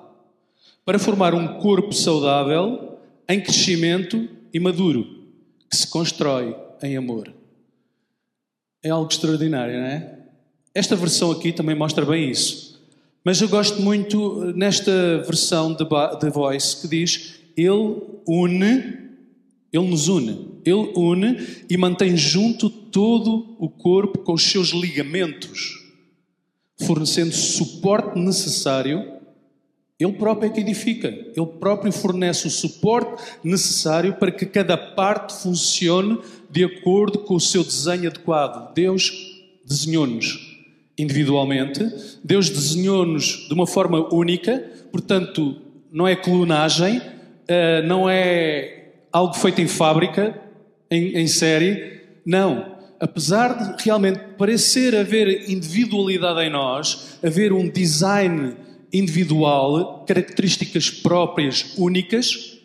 para 0.85 0.97
formar 0.97 1.35
um 1.35 1.59
corpo 1.59 1.93
saudável, 1.93 2.97
em 3.27 3.41
crescimento 3.41 4.27
e 4.51 4.59
maduro, 4.59 5.27
que 5.69 5.77
se 5.77 5.87
constrói 5.87 6.55
em 6.81 6.97
amor. 6.97 7.31
É 8.81 8.89
algo 8.89 9.11
extraordinário, 9.11 9.77
não 9.77 9.85
é? 9.85 10.19
Esta 10.73 10.95
versão 10.95 11.29
aqui 11.31 11.51
também 11.51 11.75
mostra 11.75 12.05
bem 12.05 12.29
isso. 12.31 12.68
Mas 13.23 13.41
eu 13.41 13.49
gosto 13.49 13.81
muito 13.81 14.43
eh, 14.43 14.53
nesta 14.53 14.91
versão 15.25 15.73
de 15.73 16.29
Voice 16.29 16.81
que 16.81 16.87
diz: 16.87 17.39
Ele 17.55 18.01
une, 18.27 18.97
Ele 19.73 19.87
nos 19.87 20.07
une, 20.07 20.47
Ele 20.65 20.91
une 20.95 21.37
e 21.69 21.77
mantém 21.77 22.15
junto 22.15 22.69
todo 22.69 23.55
o 23.59 23.69
corpo 23.69 24.19
com 24.19 24.33
os 24.33 24.43
seus 24.43 24.69
ligamentos, 24.69 25.77
fornecendo 26.81 27.33
suporte 27.33 28.17
necessário. 28.17 29.19
Ele 29.99 30.13
próprio 30.13 30.49
é 30.49 30.53
que 30.53 30.61
edifica, 30.61 31.09
Ele 31.09 31.45
próprio 31.59 31.91
fornece 31.91 32.47
o 32.47 32.49
suporte 32.49 33.21
necessário 33.43 34.13
para 34.13 34.31
que 34.31 34.45
cada 34.45 34.77
parte 34.77 35.33
funcione 35.33 36.17
de 36.49 36.63
acordo 36.63 37.19
com 37.19 37.35
o 37.35 37.39
seu 37.39 37.65
desenho 37.65 38.07
adequado. 38.07 38.73
Deus 38.73 39.11
desenhou-nos 39.65 40.48
individualmente, 40.99 41.89
Deus 42.23 42.49
desenhou-nos 42.49 43.47
de 43.47 43.53
uma 43.53 43.65
forma 43.65 44.13
única, 44.13 44.57
portanto, 44.91 45.55
não 45.91 46.07
é 46.07 46.15
clonagem, 46.15 47.01
eh, 47.47 47.81
não 47.83 48.09
é 48.09 48.91
algo 49.11 49.33
feito 49.33 49.61
em 49.61 49.67
fábrica, 49.67 50.39
em, 50.91 51.17
em 51.17 51.27
série, 51.27 52.01
não. 52.25 52.77
Apesar 52.99 53.77
de 53.77 53.83
realmente 53.83 54.19
parecer 54.37 54.93
haver 54.95 55.49
individualidade 55.49 56.41
em 56.41 56.49
nós, 56.49 57.17
haver 57.23 57.53
um 57.53 57.69
design 57.69 58.55
individual, 58.91 60.03
características 60.05 60.89
próprias, 60.89 61.73
únicas, 61.77 62.57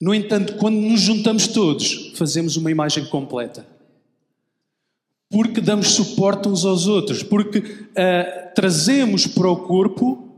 no 0.00 0.14
entanto, 0.14 0.56
quando 0.56 0.76
nos 0.76 1.00
juntamos 1.00 1.48
todos, 1.48 2.12
fazemos 2.14 2.56
uma 2.56 2.70
imagem 2.70 3.06
completa 3.06 3.77
porque 5.30 5.60
damos 5.60 5.88
suporte 5.88 6.48
uns 6.48 6.64
aos 6.64 6.86
outros, 6.86 7.22
porque 7.22 7.58
uh, 7.58 8.54
trazemos 8.54 9.26
para 9.26 9.48
o 9.48 9.66
corpo 9.66 10.28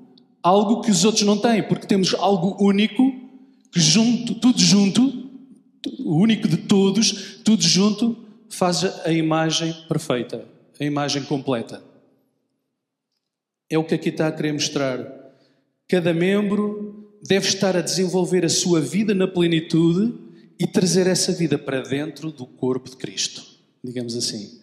algo 0.42 0.80
que 0.80 0.90
os 0.90 1.04
outros 1.04 1.24
não 1.24 1.38
têm, 1.38 1.62
porque 1.62 1.86
temos 1.86 2.14
algo 2.14 2.56
único, 2.62 3.12
que 3.70 3.78
junto, 3.78 4.34
tudo 4.34 4.58
junto, 4.58 5.30
o 6.00 6.16
único 6.16 6.48
de 6.48 6.56
todos, 6.56 7.38
tudo 7.44 7.62
junto, 7.62 8.16
faz 8.48 8.84
a 9.06 9.12
imagem 9.12 9.72
perfeita, 9.88 10.44
a 10.78 10.84
imagem 10.84 11.22
completa. 11.22 11.82
É 13.70 13.78
o 13.78 13.84
que 13.84 13.94
aqui 13.94 14.08
está 14.08 14.26
a 14.26 14.32
querer 14.32 14.52
mostrar. 14.52 15.06
Cada 15.88 16.12
membro 16.12 17.14
deve 17.22 17.46
estar 17.46 17.76
a 17.76 17.80
desenvolver 17.80 18.44
a 18.44 18.48
sua 18.48 18.80
vida 18.80 19.14
na 19.14 19.28
plenitude 19.28 20.12
e 20.58 20.66
trazer 20.66 21.06
essa 21.06 21.32
vida 21.32 21.56
para 21.56 21.80
dentro 21.80 22.32
do 22.32 22.44
corpo 22.44 22.90
de 22.90 22.96
Cristo, 22.96 23.42
digamos 23.84 24.16
assim. 24.16 24.59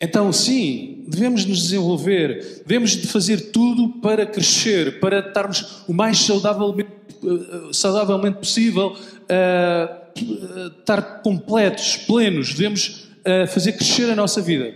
Então, 0.00 0.30
sim, 0.30 1.04
devemos 1.08 1.46
nos 1.46 1.62
desenvolver, 1.62 2.62
devemos 2.66 2.90
de 2.90 3.06
fazer 3.06 3.50
tudo 3.50 4.00
para 4.00 4.26
crescer, 4.26 5.00
para 5.00 5.20
estarmos 5.20 5.84
o 5.88 5.94
mais 5.94 6.18
saudavelmente, 6.18 6.90
eh, 7.24 7.72
saudavelmente 7.72 8.38
possível, 8.38 8.94
uh, 8.94 10.78
estar 10.78 11.22
completos, 11.22 11.96
plenos. 11.96 12.52
Devemos 12.52 13.08
uh, 13.20 13.46
fazer 13.48 13.72
crescer 13.72 14.10
a 14.10 14.14
nossa 14.14 14.42
vida 14.42 14.74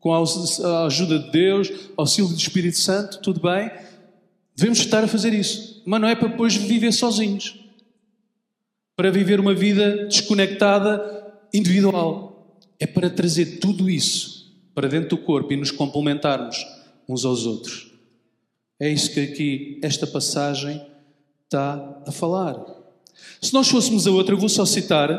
com 0.00 0.12
a 0.12 0.86
ajuda 0.86 1.18
de 1.20 1.30
Deus, 1.30 1.70
auxílio 1.96 2.30
do 2.30 2.36
Espírito 2.36 2.78
Santo, 2.78 3.20
tudo 3.20 3.40
bem. 3.40 3.70
Devemos 4.56 4.80
estar 4.80 5.04
a 5.04 5.08
fazer 5.08 5.32
isso, 5.34 5.82
mas 5.86 6.00
não 6.00 6.08
é 6.08 6.16
para 6.16 6.28
depois 6.28 6.56
viver 6.56 6.92
sozinhos, 6.92 7.60
para 8.96 9.10
viver 9.10 9.38
uma 9.38 9.54
vida 9.54 10.06
desconectada 10.06 11.00
individual. 11.54 12.58
É 12.80 12.86
para 12.86 13.10
trazer 13.10 13.58
tudo 13.58 13.90
isso 13.90 14.37
para 14.78 14.86
dentro 14.86 15.08
do 15.08 15.18
corpo 15.18 15.52
e 15.52 15.56
nos 15.56 15.72
complementarmos 15.72 16.64
uns 17.08 17.24
aos 17.24 17.44
outros. 17.44 17.92
É 18.78 18.88
isso 18.88 19.12
que 19.12 19.18
aqui 19.18 19.80
esta 19.82 20.06
passagem 20.06 20.80
está 21.42 22.00
a 22.06 22.12
falar. 22.12 22.64
Se 23.42 23.52
nós 23.52 23.68
fôssemos 23.68 24.06
a 24.06 24.12
outra, 24.12 24.36
eu 24.36 24.38
vou 24.38 24.48
só 24.48 24.64
citar 24.64 25.10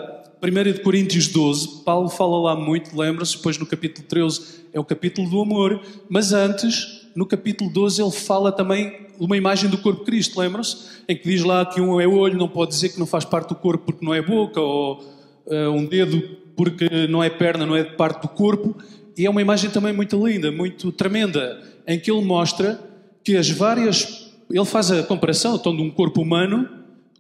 1 0.42 0.82
Coríntios 0.82 1.28
12. 1.28 1.84
Paulo 1.84 2.08
fala 2.08 2.40
lá 2.40 2.56
muito, 2.56 2.98
lembra-se, 2.98 3.36
depois 3.36 3.58
no 3.58 3.66
capítulo 3.66 4.08
13 4.08 4.42
é 4.72 4.80
o 4.80 4.86
capítulo 4.86 5.30
do 5.30 5.42
amor, 5.42 5.82
mas 6.08 6.32
antes, 6.32 7.10
no 7.14 7.26
capítulo 7.26 7.70
12, 7.70 8.02
ele 8.02 8.12
fala 8.12 8.54
também 8.54 9.08
uma 9.20 9.36
imagem 9.36 9.70
do 9.70 9.78
corpo 9.78 10.00
de 10.00 10.06
Cristo, 10.06 10.40
lembram-se? 10.40 11.04
Em 11.06 11.18
que 11.18 11.28
diz 11.28 11.44
lá 11.44 11.66
que 11.66 11.82
um 11.82 12.00
é 12.00 12.08
olho, 12.08 12.38
não 12.38 12.48
pode 12.48 12.72
dizer 12.72 12.94
que 12.94 13.00
não 13.00 13.06
faz 13.06 13.26
parte 13.26 13.50
do 13.50 13.56
corpo 13.56 13.88
porque 13.88 14.06
não 14.06 14.14
é 14.14 14.22
boca, 14.22 14.62
ou 14.62 15.04
uh, 15.48 15.70
um 15.70 15.86
dedo 15.86 16.40
porque 16.60 17.08
não 17.08 17.24
é 17.24 17.30
perna, 17.30 17.66
não 17.66 17.74
é 17.74 17.86
parte 17.86 18.24
do 18.24 18.28
corpo. 18.28 18.76
E 19.20 19.26
é 19.26 19.30
uma 19.30 19.42
imagem 19.42 19.70
também 19.70 19.92
muito 19.92 20.26
linda, 20.26 20.50
muito 20.50 20.94
tremenda, 20.94 21.62
em 21.86 22.00
que 22.00 22.10
ele 22.10 22.24
mostra 22.24 22.80
que 23.22 23.36
as 23.36 23.50
várias. 23.50 24.32
Ele 24.50 24.64
faz 24.64 24.90
a 24.92 25.04
comparação 25.04 25.58
então, 25.58 25.76
de 25.76 25.82
um 25.82 25.92
corpo 25.92 26.22
humano 26.22 26.70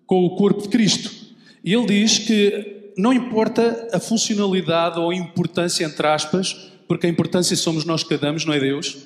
com 0.08 0.24
o 0.24 0.38
corpo 0.38 0.62
de 0.62 0.70
Cristo. 0.70 1.12
E 1.62 1.74
ele 1.74 1.88
diz 1.88 2.20
que 2.20 2.94
não 2.96 3.12
importa 3.12 3.90
a 3.92 4.00
funcionalidade 4.00 4.98
ou 4.98 5.12
a 5.12 5.14
importância, 5.14 5.84
entre 5.84 6.08
aspas, 6.08 6.72
porque 6.88 7.06
a 7.06 7.10
importância 7.10 7.54
somos 7.58 7.84
nós 7.84 8.02
que 8.02 8.18
damos, 8.18 8.46
não 8.46 8.54
é 8.54 8.62
Deus. 8.62 9.00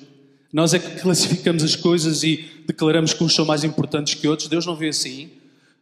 Nós 0.52 0.72
é 0.72 0.78
que 0.78 1.00
classificamos 1.00 1.64
as 1.64 1.74
coisas 1.74 2.22
e 2.22 2.44
declaramos 2.64 3.12
que 3.12 3.24
uns 3.24 3.34
são 3.34 3.44
mais 3.44 3.64
importantes 3.64 4.14
que 4.14 4.28
outros. 4.28 4.46
Deus 4.46 4.64
não 4.64 4.76
vê 4.76 4.90
assim. 4.90 5.30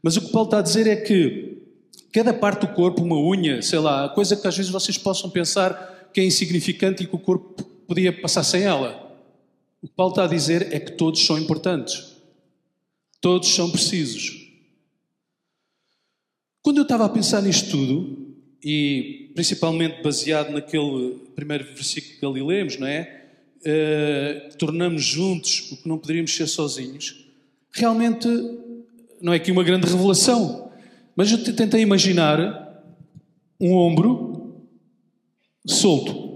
Mas 0.03 0.17
o 0.17 0.23
que 0.23 0.33
Paulo 0.33 0.47
está 0.47 0.61
a 0.61 0.63
dizer 0.63 0.87
é 0.87 0.97
que 0.97 1.59
cada 2.11 2.33
parte 2.33 2.63
do 2.63 2.69
corpo, 2.69 3.03
uma 3.03 3.21
unha, 3.21 3.61
sei 3.61 3.81
lá, 3.81 4.09
coisa 4.09 4.35
que 4.35 4.49
às 4.49 4.57
vezes 4.57 4.73
vocês 4.73 4.97
possam 4.97 5.29
pensar 5.29 5.92
que 6.13 6.21
é 6.21 6.25
insignificante 6.25 7.03
e 7.03 7.07
que 7.07 7.15
o 7.15 7.19
corpo 7.19 7.63
podia 7.87 8.13
passar 8.13 8.45
sem 8.45 8.63
ela. 8.63 9.11
O 9.83 9.89
que 9.89 9.95
Paulo 9.95 10.13
está 10.13 10.25
a 10.25 10.29
dizer 10.29 10.73
é 10.73 10.79
que 10.79 10.93
todos 10.93 11.25
são 11.25 11.39
importantes. 11.39 12.17
Todos 13.21 13.49
são 13.49 13.71
precisos. 13.71 14.43
Quando 16.63 16.79
eu 16.79 16.83
estava 16.83 17.05
a 17.05 17.09
pensar 17.09 17.43
nisto 17.43 17.71
tudo, 17.71 18.33
e 18.65 19.33
principalmente 19.35 20.03
baseado 20.03 20.53
naquele 20.53 21.17
primeiro 21.35 21.65
versículo 21.65 22.19
que 22.19 22.27
ali 22.27 22.43
lemos, 22.43 22.79
não 22.79 22.87
é? 22.87 23.21
Uh, 23.61 24.57
tornamos 24.57 25.05
juntos 25.05 25.73
o 25.73 25.77
que 25.83 25.89
não 25.89 25.99
poderíamos 25.99 26.35
ser 26.35 26.47
sozinhos. 26.47 27.27
Realmente 27.73 28.29
não 29.21 29.33
é 29.33 29.37
aqui 29.37 29.51
uma 29.51 29.65
grande 29.65 29.87
revelação, 29.87 30.71
mas 31.17 31.31
eu 31.31 31.43
tentei 31.55 31.81
imaginar 31.81 32.85
um 33.61 33.75
ombro 33.75 34.32
solto. 35.67 36.33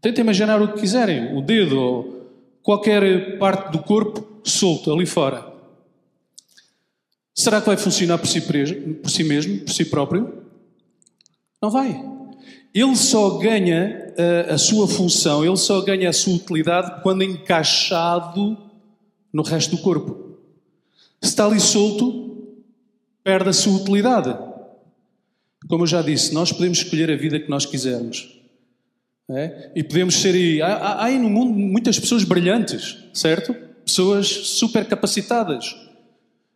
Tentem 0.00 0.22
imaginar 0.22 0.60
o 0.60 0.72
que 0.72 0.80
quiserem, 0.80 1.36
o 1.36 1.40
dedo 1.40 1.80
ou 1.80 2.30
qualquer 2.62 3.38
parte 3.38 3.72
do 3.72 3.78
corpo 3.78 4.26
solto 4.44 4.92
ali 4.92 5.06
fora. 5.06 5.52
Será 7.34 7.60
que 7.60 7.66
vai 7.66 7.76
funcionar 7.76 8.18
por 8.18 8.26
si, 8.26 8.40
por 8.40 9.10
si 9.10 9.24
mesmo, 9.24 9.60
por 9.60 9.72
si 9.72 9.84
próprio? 9.86 10.44
Não 11.60 11.70
vai. 11.70 12.14
Ele 12.72 12.96
só 12.96 13.38
ganha 13.38 14.12
a, 14.48 14.54
a 14.54 14.58
sua 14.58 14.86
função, 14.86 15.44
ele 15.44 15.56
só 15.56 15.80
ganha 15.80 16.08
a 16.08 16.12
sua 16.12 16.34
utilidade 16.34 17.02
quando 17.02 17.22
encaixado 17.22 18.56
no 19.32 19.42
resto 19.42 19.76
do 19.76 19.82
corpo. 19.82 20.38
Se 21.20 21.30
está 21.30 21.46
ali 21.46 21.58
solto, 21.58 22.54
perde 23.22 23.48
a 23.48 23.52
sua 23.52 23.76
utilidade. 23.80 24.36
Como 25.68 25.84
eu 25.84 25.86
já 25.86 26.02
disse, 26.02 26.32
nós 26.34 26.52
podemos 26.52 26.78
escolher 26.78 27.10
a 27.10 27.16
vida 27.16 27.40
que 27.40 27.48
nós 27.48 27.64
quisermos. 27.64 28.40
É? 29.30 29.70
E 29.74 29.82
podemos 29.82 30.16
ser 30.16 30.34
aí. 30.34 30.60
Há, 30.60 30.76
há 30.76 31.04
aí 31.04 31.18
no 31.18 31.30
mundo 31.30 31.58
muitas 31.58 31.98
pessoas 31.98 32.24
brilhantes, 32.24 32.98
certo? 33.14 33.54
Pessoas 33.84 34.26
super 34.26 34.84
capacitadas. 34.86 35.74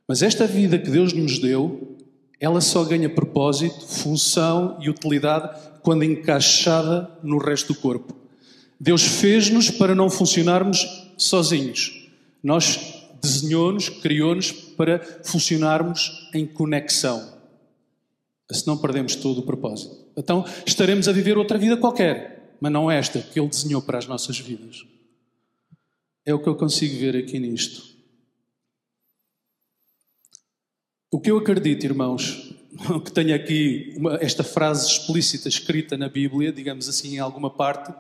Mas 0.06 0.22
esta 0.22 0.46
vida 0.46 0.78
que 0.78 0.90
Deus 0.90 1.12
nos 1.12 1.38
deu, 1.38 1.96
ela 2.40 2.61
só 2.61 2.85
ganha 2.85 3.09
propósito, 3.09 3.87
função 3.87 4.78
e 4.80 4.88
utilidade 4.90 5.56
quando 5.82 6.04
encaixada 6.04 7.11
no 7.22 7.38
resto 7.38 7.72
do 7.72 7.78
corpo. 7.78 8.14
Deus 8.78 9.02
fez-nos 9.02 9.70
para 9.70 9.94
não 9.94 10.09
funcionarmos 10.09 11.12
sozinhos. 11.16 12.06
Nós 12.42 12.78
desenhou-nos, 13.20 13.88
criou-nos 13.88 14.52
para 14.52 15.00
funcionarmos 15.24 16.30
em 16.32 16.46
conexão. 16.46 17.38
Senão 18.50 18.78
perdemos 18.78 19.14
todo 19.16 19.40
o 19.40 19.42
propósito. 19.42 19.94
Então 20.16 20.44
estaremos 20.66 21.06
a 21.08 21.12
viver 21.12 21.37
outra 21.37 21.58
vida 21.58 21.76
qualquer 21.76 22.38
mas 22.61 22.72
não 22.72 22.90
esta 22.90 23.20
que 23.20 23.38
Ele 23.38 23.48
desenhou 23.48 23.80
para 23.80 23.98
as 23.98 24.06
nossas 24.06 24.38
vidas. 24.38 24.84
É 26.24 26.34
o 26.34 26.42
que 26.42 26.48
eu 26.48 26.56
consigo 26.56 26.98
ver 26.98 27.16
aqui 27.16 27.38
nisto. 27.38 27.96
O 31.11 31.20
que 31.20 31.30
eu 31.30 31.38
acredito, 31.38 31.84
irmãos, 31.84 32.54
que 33.04 33.12
tenho 33.12 33.34
aqui 33.34 33.94
uma, 33.96 34.16
esta 34.16 34.44
frase 34.44 34.87
explícita 34.87 35.48
escrita 35.48 35.96
na 35.96 36.08
Bíblia, 36.08 36.52
digamos 36.52 36.88
assim, 36.88 37.14
em 37.14 37.18
alguma 37.18 37.48
parte, 37.48 37.92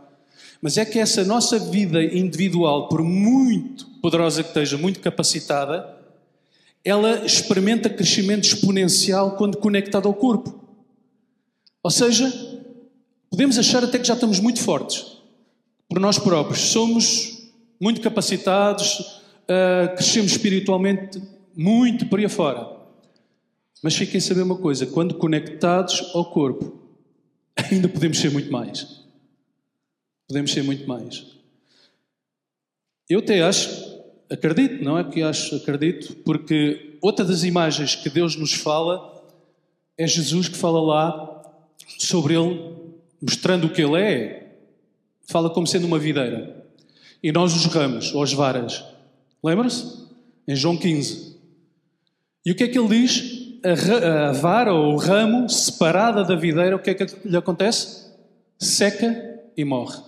mas 0.60 0.76
é 0.76 0.84
que 0.84 0.98
essa 0.98 1.24
nossa 1.24 1.58
vida 1.58 2.02
individual, 2.02 2.88
por 2.88 3.02
muito 3.02 3.86
poderosa 4.02 4.42
que 4.42 4.48
esteja, 4.48 4.76
muito 4.76 5.00
capacitada, 5.00 5.97
ela 6.88 7.24
experimenta 7.24 7.90
crescimento 7.90 8.44
exponencial 8.44 9.36
quando 9.36 9.58
conectada 9.58 10.06
ao 10.06 10.14
corpo. 10.14 10.64
Ou 11.82 11.90
seja, 11.90 12.32
Podemos 13.30 13.58
achar 13.58 13.84
até 13.84 13.98
que 13.98 14.06
já 14.06 14.14
estamos 14.14 14.40
muito 14.40 14.60
fortes 14.60 15.18
por 15.88 16.00
nós 16.00 16.18
próprios. 16.18 16.60
Somos 16.60 17.50
muito 17.80 18.00
capacitados, 18.00 18.98
uh, 19.44 19.94
crescemos 19.94 20.32
espiritualmente 20.32 21.20
muito 21.54 22.06
por 22.06 22.18
aí 22.18 22.24
afora. 22.24 22.78
Mas 23.82 23.94
fiquem 23.94 24.18
a 24.18 24.20
saber 24.20 24.42
uma 24.42 24.56
coisa: 24.56 24.86
quando 24.86 25.14
conectados 25.14 26.10
ao 26.14 26.30
corpo, 26.30 26.80
ainda 27.70 27.88
podemos 27.88 28.18
ser 28.18 28.30
muito 28.30 28.50
mais. 28.50 29.04
Podemos 30.26 30.50
ser 30.50 30.62
muito 30.62 30.86
mais. 30.88 31.26
Eu 33.08 33.20
até 33.20 33.42
acho, 33.42 33.97
acredito, 34.30 34.84
não 34.84 34.98
é 34.98 35.04
que 35.04 35.22
acho, 35.22 35.56
acredito, 35.56 36.14
porque 36.24 36.98
outra 37.00 37.24
das 37.24 37.44
imagens 37.44 37.94
que 37.94 38.10
Deus 38.10 38.36
nos 38.36 38.54
fala 38.54 39.14
é 39.96 40.06
Jesus 40.06 40.48
que 40.48 40.56
fala 40.56 40.80
lá 40.80 41.42
sobre 41.98 42.34
ele 42.34 42.76
mostrando 43.20 43.66
o 43.66 43.70
que 43.70 43.82
ele 43.82 44.00
é, 44.00 44.56
fala 45.26 45.50
como 45.50 45.66
sendo 45.66 45.86
uma 45.86 45.98
videira. 45.98 46.64
E 47.22 47.32
nós 47.32 47.54
os 47.54 47.66
ramos, 47.66 48.14
ou 48.14 48.22
as 48.22 48.32
varas. 48.32 48.84
Lembra-se? 49.42 50.06
Em 50.46 50.54
João 50.54 50.76
15. 50.76 51.36
E 52.44 52.52
o 52.52 52.54
que 52.54 52.64
é 52.64 52.68
que 52.68 52.78
ele 52.78 52.88
diz? 52.88 53.60
A, 53.64 54.28
a 54.28 54.32
vara 54.32 54.72
ou 54.72 54.94
o 54.94 54.96
ramo 54.96 55.48
separada 55.48 56.24
da 56.24 56.36
videira, 56.36 56.76
o 56.76 56.78
que 56.78 56.90
é 56.90 56.94
que 56.94 57.28
lhe 57.28 57.36
acontece? 57.36 58.08
Seca 58.56 59.40
e 59.56 59.64
morre. 59.64 60.00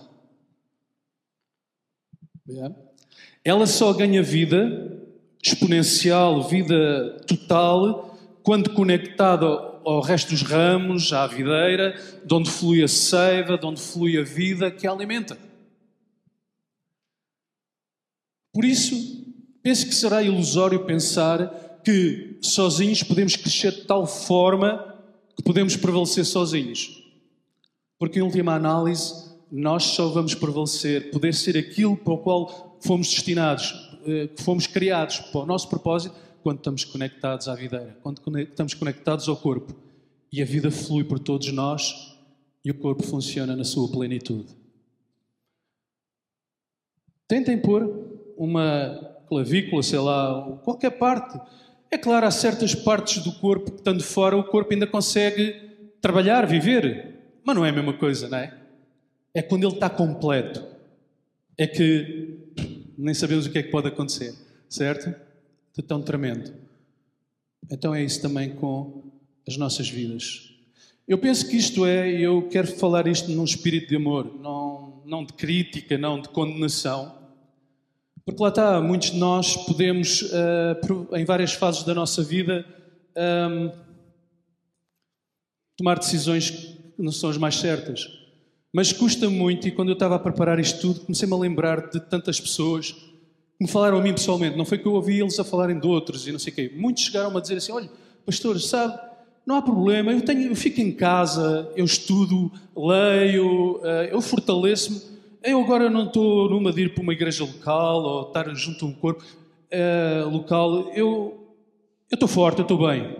Ela 3.43 3.65
só 3.65 3.91
ganha 3.93 4.21
vida 4.21 4.99
exponencial, 5.43 6.47
vida 6.47 7.17
total, 7.27 8.17
quando 8.43 8.73
conectada 8.73 9.47
ao 9.83 10.01
resto 10.01 10.29
dos 10.29 10.43
ramos, 10.43 11.11
à 11.11 11.25
videira, 11.25 11.99
de 12.23 12.33
onde 12.33 12.49
flui 12.51 12.83
a 12.83 12.87
seiva, 12.87 13.57
de 13.57 13.65
onde 13.65 13.81
flui 13.81 14.17
a 14.17 14.23
vida 14.23 14.69
que 14.69 14.85
a 14.85 14.91
alimenta. 14.91 15.37
Por 18.53 18.65
isso, 18.65 18.95
penso 19.63 19.87
que 19.87 19.95
será 19.95 20.21
ilusório 20.21 20.85
pensar 20.85 21.79
que 21.83 22.37
sozinhos 22.41 23.01
podemos 23.01 23.35
crescer 23.35 23.71
de 23.71 23.81
tal 23.85 24.05
forma 24.05 24.99
que 25.35 25.41
podemos 25.41 25.75
prevalecer 25.75 26.25
sozinhos. 26.25 27.01
Porque, 27.97 28.19
em 28.19 28.23
última 28.23 28.53
análise, 28.53 29.30
nós 29.51 29.83
só 29.83 30.07
vamos 30.07 30.33
prevalecer, 30.33 31.11
poder 31.11 31.33
ser 31.33 31.57
aquilo 31.57 31.97
para 31.97 32.13
o 32.13 32.17
qual 32.17 32.77
fomos 32.79 33.09
destinados, 33.09 33.73
eh, 34.05 34.27
que 34.27 34.41
fomos 34.41 34.65
criados 34.65 35.19
para 35.19 35.41
o 35.41 35.45
nosso 35.45 35.67
propósito, 35.67 36.15
quando 36.41 36.57
estamos 36.57 36.85
conectados 36.85 37.47
à 37.47 37.55
videira, 37.55 37.97
quando 38.01 38.21
estamos 38.39 38.73
conectados 38.73 39.27
ao 39.27 39.35
corpo 39.35 39.75
e 40.31 40.41
a 40.41 40.45
vida 40.45 40.71
flui 40.71 41.03
por 41.03 41.19
todos 41.19 41.51
nós 41.51 42.17
e 42.63 42.71
o 42.71 42.75
corpo 42.75 43.03
funciona 43.03 43.55
na 43.55 43.63
sua 43.63 43.91
plenitude. 43.91 44.55
Tentem 47.27 47.57
pôr 47.57 47.89
uma 48.37 49.23
clavícula, 49.27 49.83
sei 49.83 49.99
lá, 49.99 50.59
qualquer 50.63 50.91
parte. 50.91 51.39
É 51.89 51.97
claro, 51.97 52.25
há 52.25 52.31
certas 52.31 52.73
partes 52.73 53.23
do 53.23 53.33
corpo 53.33 53.71
que, 53.71 53.77
estando 53.77 54.03
fora, 54.03 54.35
o 54.37 54.43
corpo 54.43 54.73
ainda 54.73 54.87
consegue 54.87 55.53
trabalhar, 56.01 56.45
viver. 56.45 57.39
Mas 57.45 57.55
não 57.55 57.65
é 57.65 57.69
a 57.69 57.73
mesma 57.73 57.93
coisa, 57.93 58.27
não 58.27 58.37
é? 58.37 58.60
É 59.33 59.41
quando 59.41 59.65
ele 59.65 59.73
está 59.73 59.89
completo. 59.89 60.65
É 61.57 61.67
que 61.67 62.37
nem 62.97 63.13
sabemos 63.13 63.45
o 63.45 63.51
que 63.51 63.59
é 63.59 63.63
que 63.63 63.69
pode 63.69 63.87
acontecer, 63.87 64.33
certo? 64.69 65.13
de 65.75 65.81
tão 65.81 66.01
tremendo. 66.01 66.53
Então 67.69 67.95
é 67.95 68.03
isso 68.03 68.21
também 68.21 68.49
com 68.55 69.03
as 69.47 69.57
nossas 69.57 69.89
vidas. 69.89 70.53
Eu 71.07 71.17
penso 71.17 71.47
que 71.49 71.57
isto 71.57 71.85
é, 71.85 72.09
eu 72.11 72.47
quero 72.49 72.67
falar 72.67 73.07
isto 73.07 73.31
num 73.31 73.43
espírito 73.43 73.89
de 73.89 73.95
amor, 73.95 74.39
não, 74.39 75.01
não 75.05 75.25
de 75.25 75.33
crítica, 75.33 75.97
não 75.97 76.21
de 76.21 76.29
condenação. 76.29 77.19
Porque 78.25 78.41
lá 78.41 78.49
está, 78.49 78.81
muitos 78.81 79.11
de 79.11 79.17
nós 79.17 79.55
podemos, 79.65 80.21
uh, 80.21 81.15
em 81.15 81.25
várias 81.25 81.53
fases 81.53 81.83
da 81.83 81.93
nossa 81.93 82.23
vida, 82.23 82.65
um, 83.17 83.65
ehm, 83.65 83.71
tomar 85.75 85.97
decisões 85.97 86.51
que 86.51 86.93
não 86.99 87.11
são 87.11 87.29
as 87.29 87.37
mais 87.37 87.55
certas. 87.55 88.20
Mas 88.73 88.93
custa 88.93 89.29
muito, 89.29 89.67
e 89.67 89.71
quando 89.71 89.89
eu 89.89 89.93
estava 89.93 90.15
a 90.15 90.19
preparar 90.19 90.59
isto 90.59 90.79
tudo, 90.79 91.01
comecei-me 91.01 91.33
a 91.33 91.37
lembrar 91.37 91.89
de 91.89 91.99
tantas 91.99 92.39
pessoas 92.39 92.91
que 92.91 93.11
me 93.59 93.67
falaram 93.67 93.97
a 93.97 94.01
mim 94.01 94.13
pessoalmente. 94.13 94.57
Não 94.57 94.65
foi 94.65 94.77
que 94.77 94.85
eu 94.85 94.93
ouvi 94.93 95.19
eles 95.19 95.37
a 95.39 95.43
falarem 95.43 95.77
de 95.77 95.85
outros 95.85 96.25
e 96.25 96.31
não 96.31 96.39
sei 96.39 96.53
o 96.53 96.55
quê. 96.55 96.71
Muitos 96.75 97.03
chegaram 97.03 97.35
a 97.35 97.41
dizer 97.41 97.57
assim: 97.57 97.73
olha, 97.73 97.89
pastor, 98.25 98.59
sabe, 98.61 98.97
não 99.45 99.55
há 99.55 99.61
problema, 99.61 100.13
eu, 100.13 100.21
tenho, 100.21 100.49
eu 100.49 100.55
fico 100.55 100.79
em 100.79 100.91
casa, 100.91 101.69
eu 101.75 101.83
estudo, 101.83 102.51
leio, 102.75 103.81
eh, 103.83 104.09
eu 104.11 104.21
fortaleço-me. 104.21 105.01
Eu 105.43 105.59
agora 105.61 105.89
não 105.89 106.05
estou 106.05 106.49
numa 106.49 106.71
de 106.71 106.83
ir 106.83 106.93
para 106.93 107.01
uma 107.01 107.13
igreja 107.13 107.43
local 107.43 108.03
ou 108.03 108.27
estar 108.27 108.53
junto 108.53 108.85
a 108.85 108.87
um 108.87 108.93
corpo 108.93 109.23
uh, 109.23 110.29
local. 110.29 110.91
Eu, 110.93 111.57
eu 112.11 112.15
estou 112.15 112.27
forte, 112.27 112.59
eu 112.59 112.61
estou 112.61 112.77
bem. 112.77 113.17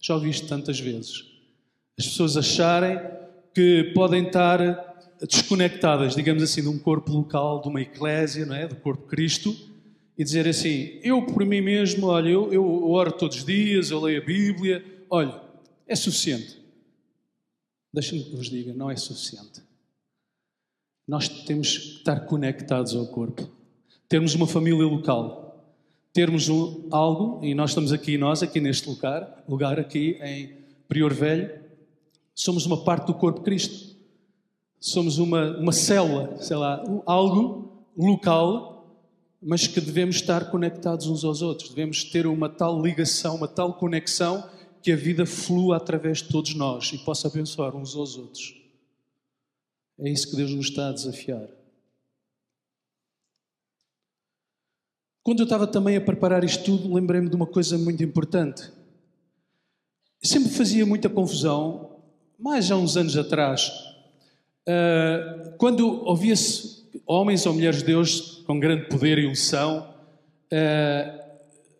Já 0.00 0.14
ouvi 0.14 0.30
isto 0.30 0.46
tantas 0.46 0.78
vezes. 0.78 1.24
As 1.98 2.06
pessoas 2.06 2.36
acharem 2.36 3.00
que 3.54 3.92
podem 3.94 4.26
estar 4.26 4.90
desconectadas, 5.20 6.14
digamos 6.14 6.42
assim, 6.42 6.62
de 6.62 6.68
um 6.68 6.78
corpo 6.78 7.12
local, 7.12 7.60
de 7.60 7.68
uma 7.68 7.80
eclésia, 7.80 8.46
não 8.46 8.54
é? 8.54 8.66
do 8.66 8.76
corpo 8.76 9.06
Cristo, 9.06 9.54
e 10.16 10.24
dizer 10.24 10.48
assim: 10.48 10.98
eu 11.02 11.22
por 11.26 11.44
mim 11.44 11.60
mesmo, 11.60 12.06
olha, 12.06 12.28
eu, 12.28 12.52
eu 12.52 12.90
oro 12.90 13.12
todos 13.12 13.38
os 13.38 13.44
dias, 13.44 13.90
eu 13.90 14.00
leio 14.00 14.22
a 14.22 14.24
Bíblia, 14.24 14.84
olha, 15.08 15.40
é 15.86 15.94
suficiente. 15.94 16.58
Deixem-me 17.92 18.24
que 18.24 18.36
vos 18.36 18.48
diga, 18.48 18.72
não 18.72 18.90
é 18.90 18.96
suficiente. 18.96 19.62
Nós 21.06 21.28
temos 21.28 21.76
que 21.76 21.96
estar 21.98 22.20
conectados 22.20 22.94
ao 22.94 23.06
corpo, 23.08 23.50
termos 24.08 24.34
uma 24.34 24.46
família 24.46 24.84
local, 24.84 25.74
termos 26.12 26.48
algo, 26.90 27.44
e 27.44 27.54
nós 27.54 27.70
estamos 27.70 27.92
aqui, 27.92 28.16
nós 28.16 28.42
aqui 28.42 28.60
neste 28.60 28.88
lugar, 28.88 29.44
lugar 29.48 29.78
aqui 29.78 30.18
em 30.22 30.56
Prior 30.86 31.12
Velho, 31.12 31.59
somos 32.34 32.66
uma 32.66 32.82
parte 32.84 33.06
do 33.06 33.14
corpo 33.14 33.40
de 33.40 33.44
Cristo. 33.44 33.96
Somos 34.78 35.18
uma, 35.18 35.58
uma 35.58 35.72
célula, 35.72 36.36
sei 36.38 36.56
lá, 36.56 36.82
algo 37.04 37.86
local, 37.96 38.98
mas 39.42 39.66
que 39.66 39.80
devemos 39.80 40.16
estar 40.16 40.50
conectados 40.50 41.06
uns 41.06 41.22
aos 41.22 41.42
outros. 41.42 41.68
Devemos 41.68 42.04
ter 42.04 42.26
uma 42.26 42.48
tal 42.48 42.80
ligação, 42.80 43.36
uma 43.36 43.48
tal 43.48 43.74
conexão 43.74 44.48
que 44.82 44.90
a 44.90 44.96
vida 44.96 45.26
flua 45.26 45.76
através 45.76 46.18
de 46.18 46.28
todos 46.28 46.54
nós 46.54 46.92
e 46.92 46.98
possa 46.98 47.28
abençoar 47.28 47.76
uns 47.76 47.94
aos 47.94 48.16
outros. 48.16 48.54
É 49.98 50.08
isso 50.08 50.30
que 50.30 50.36
Deus 50.36 50.50
nos 50.52 50.68
está 50.68 50.88
a 50.88 50.92
desafiar. 50.92 51.46
Quando 55.22 55.40
eu 55.40 55.44
estava 55.44 55.66
também 55.66 55.96
a 55.96 56.00
preparar 56.00 56.42
isto 56.42 56.64
tudo, 56.64 56.92
lembrei-me 56.92 57.28
de 57.28 57.36
uma 57.36 57.46
coisa 57.46 57.76
muito 57.76 58.02
importante. 58.02 58.72
Sempre 60.22 60.50
fazia 60.50 60.86
muita 60.86 61.08
confusão, 61.08 61.89
mais 62.40 62.70
há 62.70 62.76
uns 62.76 62.96
anos 62.96 63.16
atrás, 63.16 63.70
ah, 64.66 65.54
quando 65.58 66.04
ouvia-se 66.06 66.80
homens 67.06 67.44
ou 67.46 67.52
mulheres 67.52 67.80
de 67.80 67.84
Deus 67.84 68.42
com 68.46 68.58
grande 68.58 68.88
poder 68.88 69.18
e 69.18 69.26
unção, 69.26 69.94
ah, 70.52 71.24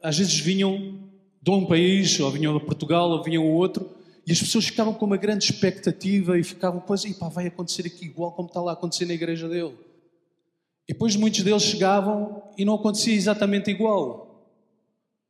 às 0.03 0.19
vezes 0.19 0.39
vinham 0.39 0.99
de 1.43 1.51
um 1.51 1.65
país, 1.65 2.19
ou 2.21 2.31
vinham 2.31 2.59
de 2.59 2.65
Portugal, 2.65 3.11
ou 3.11 3.23
vinham 3.23 3.47
outro, 3.51 3.89
e 4.27 4.33
as 4.33 4.39
pessoas 4.39 4.67
ficavam 4.67 4.93
com 4.93 5.07
uma 5.07 5.17
grande 5.17 5.45
expectativa 5.45 6.39
e 6.39 6.45
ficavam, 6.45 6.81
pois, 6.81 7.05
e 7.05 7.15
pá, 7.15 7.29
vai 7.29 7.47
acontecer 7.47 7.87
aqui 7.87 8.05
igual 8.05 8.33
como 8.33 8.49
está 8.49 8.61
lá 8.61 8.73
a 8.73 8.75
acontecer 8.75 9.07
na 9.07 9.15
igreja 9.15 9.49
dele. 9.49 9.75
E 10.89 10.93
depois 10.93 11.17
muitos 11.17 11.43
deles 11.43 11.63
chegavam 11.63 12.43
e 12.59 12.65
não 12.65 12.75
acontecia 12.75 13.15
exatamente 13.15 13.71
igual. 13.71 14.45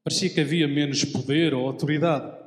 Parecia 0.03 0.31
que 0.31 0.41
havia 0.41 0.67
menos 0.67 1.05
poder 1.05 1.55
ou 1.55 1.67
autoridade. 1.67 2.40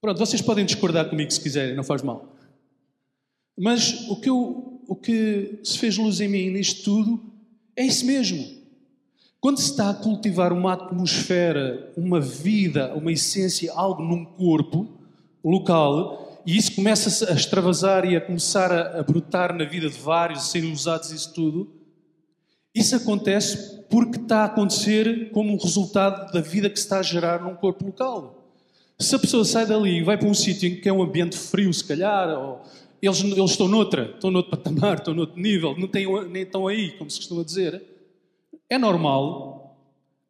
Pronto, 0.00 0.18
vocês 0.18 0.40
podem 0.40 0.64
discordar 0.64 1.10
comigo 1.10 1.30
se 1.30 1.40
quiserem, 1.40 1.76
não 1.76 1.84
faz 1.84 2.02
mal. 2.02 2.34
Mas 3.58 4.08
o 4.08 4.16
que, 4.16 4.30
eu, 4.30 4.80
o 4.88 4.96
que 4.96 5.60
se 5.62 5.78
fez 5.78 5.98
luz 5.98 6.20
em 6.20 6.28
mim 6.28 6.50
nisto 6.50 6.82
tudo 6.84 7.22
é 7.76 7.84
isso 7.84 8.06
mesmo. 8.06 8.60
Quando 9.38 9.58
se 9.58 9.70
está 9.70 9.90
a 9.90 9.94
cultivar 9.94 10.52
uma 10.52 10.72
atmosfera, 10.72 11.92
uma 11.96 12.20
vida, 12.20 12.94
uma 12.94 13.12
essência, 13.12 13.72
algo 13.74 14.02
num 14.02 14.24
corpo 14.24 14.88
local, 15.44 16.42
e 16.46 16.56
isso 16.56 16.74
começa 16.74 17.30
a 17.30 17.34
extravasar 17.34 18.04
e 18.06 18.16
a 18.16 18.20
começar 18.20 18.72
a, 18.72 19.00
a 19.00 19.02
brotar 19.02 19.54
na 19.54 19.64
vida 19.64 19.88
de 19.88 19.98
vários, 19.98 20.40
a 20.40 20.42
serem 20.42 20.72
usados 20.72 21.10
isso 21.10 21.34
tudo, 21.34 21.70
isso 22.74 22.96
acontece 22.96 23.82
porque 23.90 24.18
está 24.18 24.42
a 24.42 24.44
acontecer 24.44 25.30
como 25.32 25.52
um 25.52 25.58
resultado 25.58 26.32
da 26.32 26.40
vida 26.40 26.70
que 26.70 26.78
se 26.78 26.86
está 26.86 27.00
a 27.00 27.02
gerar 27.02 27.42
num 27.42 27.54
corpo 27.54 27.84
local. 27.84 28.39
Se 29.00 29.14
a 29.14 29.18
pessoa 29.18 29.46
sai 29.46 29.64
dali 29.64 29.98
e 29.98 30.02
vai 30.02 30.18
para 30.18 30.28
um 30.28 30.34
sítio 30.34 30.68
em 30.68 30.76
que 30.78 30.86
é 30.86 30.92
um 30.92 31.02
ambiente 31.02 31.36
frio, 31.36 31.72
se 31.72 31.82
calhar, 31.82 32.28
ou 32.38 32.60
eles, 33.00 33.24
eles 33.24 33.50
estão 33.50 33.66
noutra, 33.66 34.10
estão 34.14 34.30
noutro 34.30 34.50
patamar, 34.50 34.98
estão 34.98 35.14
noutro 35.14 35.40
nível, 35.40 35.74
não 35.78 35.88
têm, 35.88 36.06
nem 36.28 36.42
estão 36.42 36.66
aí, 36.66 36.90
como 36.92 37.10
se 37.10 37.16
costuma 37.16 37.42
dizer, 37.42 37.82
é 38.68 38.76
normal 38.76 39.78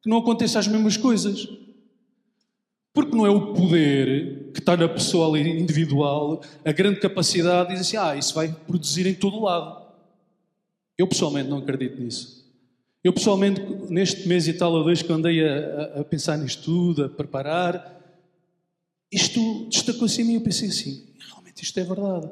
que 0.00 0.08
não 0.08 0.18
aconteça 0.18 0.60
as 0.60 0.68
mesmas 0.68 0.96
coisas. 0.96 1.48
Porque 2.92 3.14
não 3.14 3.26
é 3.26 3.30
o 3.30 3.54
poder 3.54 4.50
que 4.52 4.60
está 4.60 4.76
na 4.76 4.88
pessoa 4.88 5.38
individual, 5.38 6.40
a 6.64 6.72
grande 6.72 7.00
capacidade, 7.00 7.70
diz 7.70 7.80
assim, 7.80 7.96
ah, 7.96 8.16
isso 8.16 8.34
vai 8.34 8.54
produzir 8.66 9.06
em 9.06 9.14
todo 9.14 9.42
lado. 9.42 9.84
Eu 10.96 11.08
pessoalmente 11.08 11.48
não 11.48 11.58
acredito 11.58 12.00
nisso. 12.00 12.40
Eu 13.02 13.12
pessoalmente, 13.12 13.60
neste 13.88 14.28
mês 14.28 14.46
e 14.46 14.52
tal 14.52 14.72
ou 14.72 14.84
dois 14.84 15.02
que 15.02 15.12
andei 15.12 15.44
a, 15.44 16.00
a, 16.00 16.04
pensar 16.04 16.36
nisto 16.36 16.62
tudo, 16.62 17.04
a 17.04 17.08
preparar, 17.08 17.99
isto 19.10 19.66
destacou-se 19.68 20.20
em 20.20 20.24
mim. 20.24 20.34
Eu 20.34 20.40
pensei 20.40 20.68
assim, 20.68 21.04
realmente 21.28 21.62
isto 21.62 21.78
é 21.78 21.84
verdade. 21.84 22.28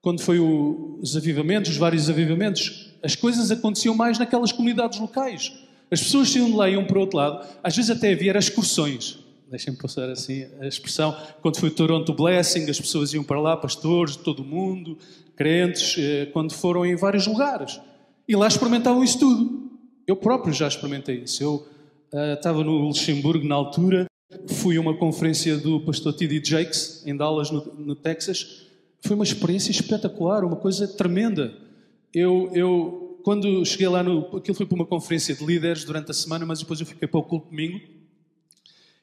Quando 0.00 0.20
foi 0.20 0.38
o, 0.38 0.98
os 1.02 1.16
avivamentos, 1.16 1.72
os 1.72 1.76
vários 1.76 2.08
avivamentos, 2.08 2.94
as 3.02 3.14
coisas 3.14 3.50
aconteciam 3.50 3.94
mais 3.94 4.18
naquelas 4.18 4.52
comunidades 4.52 4.98
locais. 4.98 5.52
As 5.90 6.00
pessoas 6.00 6.30
saíam 6.30 6.50
de 6.50 6.56
lá 6.56 6.68
e 6.68 6.74
iam 6.74 6.84
para 6.84 6.98
o 6.98 7.00
outro 7.00 7.16
lado. 7.16 7.46
Às 7.62 7.76
vezes 7.76 7.90
até 7.90 8.12
havia 8.12 8.36
excursões. 8.36 9.18
Deixem-me 9.50 9.78
passar 9.78 10.10
assim 10.10 10.46
a 10.60 10.66
expressão. 10.66 11.16
Quando 11.40 11.58
foi 11.58 11.70
o 11.70 11.74
Toronto 11.74 12.12
Blessing, 12.12 12.68
as 12.68 12.78
pessoas 12.78 13.14
iam 13.14 13.24
para 13.24 13.40
lá, 13.40 13.56
pastores 13.56 14.16
de 14.16 14.22
todo 14.22 14.40
o 14.40 14.44
mundo, 14.44 14.98
crentes, 15.34 15.96
eh, 15.98 16.26
quando 16.26 16.52
foram 16.52 16.84
em 16.84 16.94
vários 16.94 17.26
lugares. 17.26 17.80
E 18.28 18.36
lá 18.36 18.46
experimentavam 18.46 19.02
isso 19.02 19.18
tudo. 19.18 19.70
Eu 20.06 20.16
próprio 20.16 20.52
já 20.52 20.68
experimentei 20.68 21.20
isso. 21.20 21.42
Eu 21.42 21.66
uh, 22.12 22.34
estava 22.34 22.62
no 22.62 22.72
Luxemburgo 22.72 23.46
na 23.46 23.54
altura, 23.54 24.06
fui 24.48 24.76
a 24.76 24.80
uma 24.80 24.96
conferência 24.96 25.56
do 25.56 25.80
pastor 25.80 26.12
T.D. 26.12 26.42
Jakes, 26.44 27.02
em 27.06 27.16
Dallas, 27.16 27.50
no, 27.50 27.64
no 27.74 27.94
Texas. 27.94 28.66
Foi 29.00 29.14
uma 29.14 29.24
experiência 29.24 29.70
espetacular, 29.70 30.44
uma 30.44 30.56
coisa 30.56 30.86
tremenda 30.86 31.68
eu, 32.12 32.50
eu 32.54 33.20
quando 33.22 33.64
cheguei 33.64 33.88
lá, 33.88 34.02
no, 34.02 34.36
aquilo 34.36 34.56
foi 34.56 34.66
para 34.66 34.74
uma 34.74 34.86
conferência 34.86 35.34
de 35.34 35.44
líderes 35.44 35.84
durante 35.84 36.10
a 36.10 36.14
semana, 36.14 36.46
mas 36.46 36.60
depois 36.60 36.80
eu 36.80 36.86
fiquei 36.86 37.06
para 37.06 37.20
o 37.20 37.22
culto 37.22 37.48
domingo. 37.50 37.80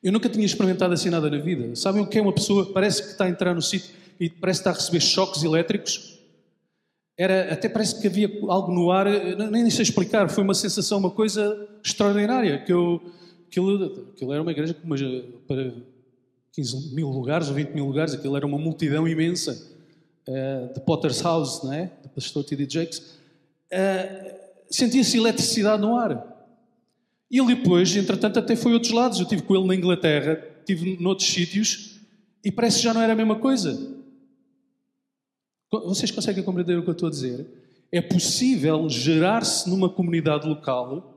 Eu 0.01 0.11
nunca 0.11 0.29
tinha 0.29 0.45
experimentado 0.45 0.93
assim 0.93 1.09
nada 1.09 1.29
na 1.29 1.37
vida. 1.37 1.75
Sabem 1.75 2.01
o 2.01 2.07
que 2.07 2.17
é 2.17 2.21
uma 2.21 2.33
pessoa 2.33 2.71
parece 2.71 3.03
que 3.03 3.09
está 3.09 3.25
a 3.25 3.29
entrar 3.29 3.53
no 3.53 3.61
sítio 3.61 3.91
e 4.19 4.29
parece 4.29 4.59
que 4.59 4.69
está 4.69 4.71
a 4.71 4.73
receber 4.73 4.99
choques 5.01 5.43
elétricos? 5.43 6.19
Era, 7.17 7.53
até 7.53 7.69
parece 7.69 7.99
que 8.01 8.07
havia 8.07 8.29
algo 8.49 8.73
no 8.73 8.91
ar, 8.91 9.07
nem 9.51 9.69
sei 9.69 9.83
explicar, 9.83 10.29
foi 10.29 10.43
uma 10.43 10.53
sensação, 10.53 10.97
uma 10.97 11.11
coisa 11.11 11.69
extraordinária. 11.83 12.63
Que 12.63 12.73
eu, 12.73 13.01
aquilo, 13.55 14.09
aquilo 14.13 14.33
era 14.33 14.41
uma 14.41 14.51
igreja 14.51 14.73
com 14.73 14.85
uma, 14.85 14.97
para 15.47 15.73
15 16.51 16.93
mil 16.93 17.09
lugares 17.09 17.47
ou 17.47 17.53
20 17.53 17.69
mil 17.69 17.85
lugares, 17.85 18.13
aquilo 18.13 18.35
era 18.35 18.45
uma 18.45 18.57
multidão 18.57 19.07
imensa 19.07 19.71
uh, 20.27 20.73
de 20.73 20.81
Potter's 20.81 21.21
House, 21.21 21.63
não 21.63 21.71
é? 21.71 21.91
do 22.03 22.09
pastor 22.09 22.43
T.D. 22.43 22.67
Jakes, 22.69 22.99
uh, 22.99 24.35
sentia-se 24.69 25.17
eletricidade 25.17 25.81
no 25.81 25.95
ar. 25.95 26.33
E 27.31 27.39
ele 27.39 27.55
depois, 27.55 27.95
entretanto, 27.95 28.39
até 28.39 28.55
foi 28.55 28.71
a 28.71 28.75
outros 28.75 28.91
lados. 28.91 29.19
Eu 29.19 29.23
estive 29.23 29.41
com 29.41 29.55
ele 29.55 29.65
na 29.65 29.75
Inglaterra, 29.75 30.43
estive 30.59 30.97
noutros 31.01 31.27
sítios, 31.27 31.99
e 32.43 32.51
parece 32.51 32.77
que 32.77 32.83
já 32.83 32.93
não 32.93 33.01
era 33.01 33.13
a 33.13 33.15
mesma 33.15 33.37
coisa. 33.37 33.95
Vocês 35.71 36.11
conseguem 36.11 36.43
compreender 36.43 36.77
o 36.77 36.83
que 36.83 36.89
eu 36.89 36.93
estou 36.93 37.07
a 37.07 37.11
dizer? 37.11 37.47
É 37.91 38.01
possível 38.01 38.87
gerar-se 38.89 39.69
numa 39.69 39.89
comunidade 39.89 40.47
local, 40.47 41.14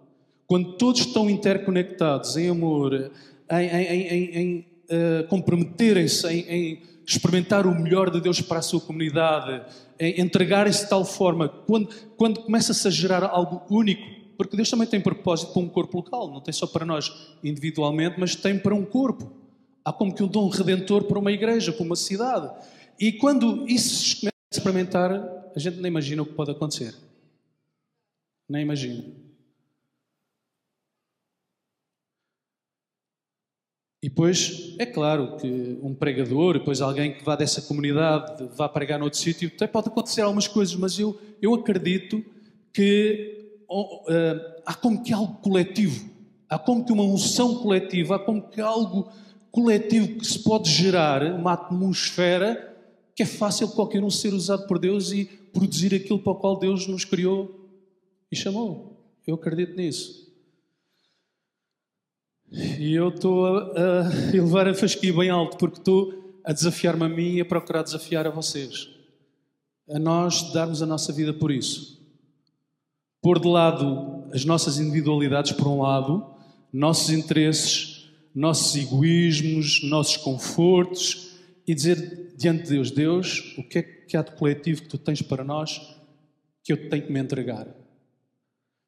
quando 0.48 0.72
todos 0.72 1.02
estão 1.02 1.28
interconectados 1.28 2.36
em 2.38 2.48
amor, 2.48 3.12
em, 3.50 3.66
em, 3.66 4.02
em, 4.08 4.36
em 4.36 4.66
uh, 4.90 5.28
comprometerem-se 5.28 6.26
em, 6.26 6.82
experimentar 7.06 7.66
o 7.66 7.74
melhor 7.74 8.10
de 8.10 8.20
Deus 8.20 8.40
para 8.40 8.58
a 8.58 8.62
sua 8.62 8.80
comunidade, 8.80 9.62
entregar-se 9.98 10.84
de 10.84 10.90
tal 10.90 11.04
forma, 11.04 11.48
quando, 11.48 11.88
quando 12.16 12.40
começa-se 12.40 12.86
a 12.86 12.90
gerar 12.90 13.24
algo 13.24 13.62
único, 13.70 14.02
porque 14.36 14.56
Deus 14.56 14.68
também 14.70 14.86
tem 14.86 15.00
propósito 15.00 15.52
para 15.52 15.62
um 15.62 15.68
corpo 15.68 15.96
local, 15.98 16.30
não 16.30 16.40
tem 16.40 16.52
só 16.52 16.66
para 16.66 16.84
nós 16.84 17.34
individualmente, 17.42 18.20
mas 18.20 18.36
tem 18.36 18.58
para 18.58 18.74
um 18.74 18.84
corpo. 18.84 19.32
Há 19.84 19.92
como 19.92 20.14
que 20.14 20.22
um 20.22 20.28
dom 20.28 20.48
redentor 20.48 21.04
para 21.04 21.18
uma 21.18 21.32
igreja, 21.32 21.72
para 21.72 21.84
uma 21.84 21.96
cidade. 21.96 22.50
E 23.00 23.10
quando 23.12 23.66
isso 23.66 24.20
começa 24.20 24.36
a 24.52 24.56
experimentar, 24.56 25.12
a 25.56 25.58
gente 25.58 25.78
nem 25.78 25.90
imagina 25.90 26.22
o 26.22 26.26
que 26.26 26.34
pode 26.34 26.50
acontecer. 26.50 26.94
Nem 28.48 28.62
imagina. 28.62 29.27
E 34.00 34.08
depois, 34.08 34.76
é 34.78 34.86
claro 34.86 35.36
que 35.36 35.78
um 35.82 35.92
pregador, 35.92 36.58
depois 36.58 36.80
alguém 36.80 37.14
que 37.14 37.24
vá 37.24 37.34
dessa 37.34 37.62
comunidade, 37.62 38.48
vá 38.56 38.68
pregar 38.68 38.98
noutro 38.98 39.18
sítio, 39.18 39.50
até 39.52 39.66
pode 39.66 39.88
acontecer 39.88 40.20
algumas 40.20 40.46
coisas, 40.46 40.76
mas 40.76 40.96
eu, 40.98 41.18
eu 41.42 41.52
acredito 41.52 42.24
que 42.72 43.56
uh, 43.68 44.62
há 44.64 44.72
como 44.74 45.02
que 45.02 45.12
algo 45.12 45.34
coletivo, 45.42 46.08
há 46.48 46.56
como 46.56 46.84
que 46.84 46.92
uma 46.92 47.02
unção 47.02 47.56
coletiva, 47.56 48.16
há 48.16 48.18
como 48.20 48.48
que 48.48 48.60
algo 48.60 49.10
coletivo 49.50 50.16
que 50.18 50.26
se 50.26 50.38
pode 50.44 50.70
gerar, 50.70 51.22
uma 51.34 51.54
atmosfera 51.54 52.76
que 53.16 53.24
é 53.24 53.26
fácil 53.26 53.68
qualquer 53.70 54.04
um 54.04 54.10
ser 54.10 54.32
usado 54.32 54.68
por 54.68 54.78
Deus 54.78 55.10
e 55.10 55.24
produzir 55.52 55.92
aquilo 55.92 56.20
para 56.20 56.32
o 56.32 56.36
qual 56.36 56.56
Deus 56.56 56.86
nos 56.86 57.04
criou 57.04 57.68
e 58.30 58.36
chamou. 58.36 58.96
Eu 59.26 59.34
acredito 59.34 59.76
nisso. 59.76 60.27
E 62.50 62.94
eu 62.94 63.08
estou 63.08 63.46
a, 63.46 64.02
a 64.02 64.34
elevar 64.34 64.66
a 64.66 64.74
fasquia 64.74 65.12
bem 65.12 65.28
alto 65.28 65.58
porque 65.58 65.78
estou 65.78 66.40
a 66.44 66.52
desafiar-me 66.52 67.04
a 67.04 67.08
mim 67.08 67.34
e 67.34 67.40
a 67.40 67.44
procurar 67.44 67.82
desafiar 67.82 68.26
a 68.26 68.30
vocês. 68.30 68.88
A 69.90 69.98
nós 69.98 70.52
darmos 70.52 70.82
a 70.82 70.86
nossa 70.86 71.12
vida 71.12 71.32
por 71.32 71.50
isso. 71.50 71.98
Pôr 73.20 73.38
de 73.38 73.48
lado 73.48 74.24
as 74.32 74.44
nossas 74.44 74.78
individualidades 74.78 75.52
por 75.52 75.66
um 75.66 75.82
lado, 75.82 76.26
nossos 76.72 77.10
interesses, 77.10 78.08
nossos 78.34 78.74
egoísmos, 78.76 79.82
nossos 79.84 80.16
confortos 80.16 81.32
e 81.66 81.74
dizer 81.74 82.34
diante 82.36 82.64
de 82.64 82.70
Deus: 82.70 82.90
Deus, 82.90 83.54
o 83.58 83.62
que 83.62 83.78
é 83.78 83.82
que 83.82 84.16
há 84.16 84.22
de 84.22 84.32
coletivo 84.32 84.82
que 84.82 84.88
tu 84.88 84.96
tens 84.96 85.20
para 85.20 85.44
nós 85.44 85.96
que 86.64 86.72
eu 86.72 86.88
tenho 86.88 87.04
que 87.04 87.12
me 87.12 87.20
entregar? 87.20 87.66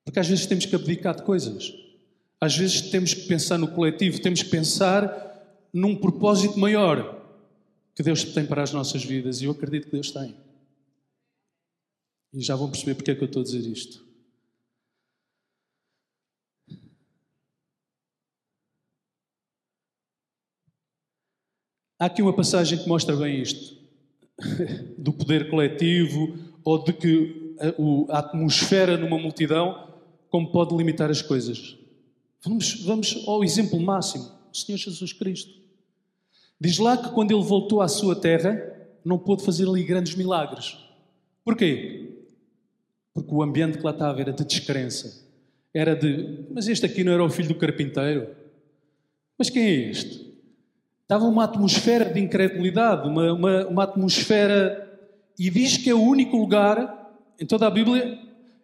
Porque 0.04 0.18
às 0.18 0.28
vezes 0.28 0.46
temos 0.46 0.64
que 0.64 0.74
abdicar 0.74 1.14
de 1.14 1.22
coisas. 1.22 1.89
Às 2.40 2.56
vezes 2.56 2.80
temos 2.90 3.12
que 3.12 3.26
pensar 3.26 3.58
no 3.58 3.68
coletivo, 3.68 4.22
temos 4.22 4.42
que 4.42 4.48
pensar 4.48 5.68
num 5.72 5.94
propósito 5.94 6.58
maior 6.58 7.20
que 7.94 8.02
Deus 8.02 8.24
tem 8.24 8.46
para 8.46 8.62
as 8.62 8.72
nossas 8.72 9.04
vidas. 9.04 9.42
E 9.42 9.44
eu 9.44 9.50
acredito 9.50 9.86
que 9.86 9.92
Deus 9.92 10.10
tem. 10.10 10.34
E 12.32 12.40
já 12.40 12.56
vão 12.56 12.70
perceber 12.70 12.94
porque 12.94 13.10
é 13.10 13.14
que 13.14 13.22
eu 13.22 13.26
estou 13.26 13.42
a 13.42 13.44
dizer 13.44 13.66
isto. 13.66 14.08
Há 21.98 22.06
aqui 22.06 22.22
uma 22.22 22.34
passagem 22.34 22.78
que 22.78 22.88
mostra 22.88 23.14
bem 23.14 23.42
isto, 23.42 23.76
do 24.96 25.12
poder 25.12 25.50
coletivo 25.50 26.38
ou 26.64 26.82
de 26.82 26.94
que 26.94 27.56
a, 28.08 28.20
atmosfera 28.20 28.96
numa 28.96 29.18
multidão 29.18 29.92
como 30.30 30.50
pode 30.50 30.74
limitar 30.74 31.10
as 31.10 31.20
coisas. 31.20 31.79
Vamos, 32.42 32.84
vamos 32.84 33.24
ao 33.26 33.44
exemplo 33.44 33.78
máximo, 33.78 34.24
o 34.52 34.56
Senhor 34.56 34.78
Jesus 34.78 35.12
Cristo. 35.12 35.60
Diz 36.58 36.78
lá 36.78 36.96
que 36.96 37.10
quando 37.10 37.32
ele 37.32 37.42
voltou 37.42 37.82
à 37.82 37.88
sua 37.88 38.16
terra, 38.16 38.60
não 39.04 39.18
pôde 39.18 39.44
fazer 39.44 39.68
ali 39.68 39.82
grandes 39.82 40.14
milagres. 40.14 40.76
Porquê? 41.44 42.24
Porque 43.12 43.34
o 43.34 43.42
ambiente 43.42 43.78
que 43.78 43.84
lá 43.84 43.90
estava 43.90 44.20
era 44.20 44.32
de 44.32 44.44
descrença. 44.44 45.28
Era 45.72 45.94
de, 45.94 46.46
mas 46.50 46.66
este 46.66 46.86
aqui 46.86 47.04
não 47.04 47.12
era 47.12 47.24
o 47.24 47.30
filho 47.30 47.48
do 47.48 47.54
carpinteiro? 47.54 48.28
Mas 49.38 49.50
quem 49.50 49.62
é 49.62 49.90
este? 49.90 50.30
Estava 51.02 51.24
uma 51.24 51.44
atmosfera 51.44 52.06
de 52.06 52.20
incredulidade, 52.20 53.08
uma, 53.08 53.32
uma, 53.32 53.66
uma 53.66 53.84
atmosfera. 53.84 54.98
E 55.38 55.50
diz 55.50 55.76
que 55.76 55.90
é 55.90 55.94
o 55.94 56.02
único 56.02 56.36
lugar, 56.36 57.10
em 57.38 57.46
toda 57.46 57.66
a 57.66 57.70
Bíblia, 57.70 58.18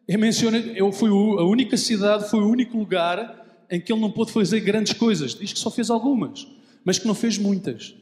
é 0.09 0.17
menciona, 0.17 0.59
eu 0.59 0.93
fui 0.93 1.11
a 1.11 1.45
única 1.45 1.77
cidade, 1.77 2.29
foi 2.29 2.41
o 2.41 2.49
único 2.49 2.77
lugar 2.77 3.46
em 3.71 3.81
que 3.81 3.93
ele 3.93 4.01
não 4.01 4.11
pôde 4.11 4.33
fazer 4.33 4.61
grandes 4.61 4.93
coisas. 4.93 5.35
Diz 5.35 5.53
que 5.53 5.59
só 5.59 5.71
fez 5.71 5.91
algumas, 5.91 6.47
mas 6.85 6.99
que 6.99 7.07
não 7.07 7.15
fez 7.15 7.39
muitas. 7.39 7.95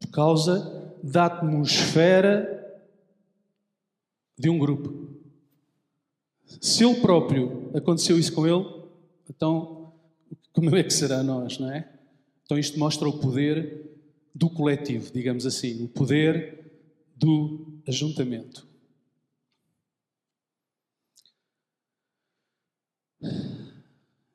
Por 0.00 0.08
causa 0.08 0.94
da 1.02 1.26
atmosfera 1.26 2.52
de 4.38 4.50
um 4.50 4.58
grupo. 4.58 5.08
Se 6.60 6.84
ele 6.84 7.00
próprio 7.00 7.70
aconteceu 7.74 8.18
isso 8.18 8.32
com 8.32 8.46
ele, 8.46 8.66
então 9.28 9.92
como 10.52 10.74
é 10.74 10.82
que 10.82 10.92
será 10.92 11.22
nós, 11.22 11.58
não 11.58 11.70
é? 11.70 11.88
Então 12.44 12.58
isto 12.58 12.78
mostra 12.78 13.08
o 13.08 13.18
poder 13.18 13.90
do 14.34 14.48
coletivo, 14.50 15.12
digamos 15.12 15.46
assim, 15.46 15.82
o 15.84 15.88
poder 15.88 16.72
do 17.16 17.80
ajuntamento. 17.86 18.65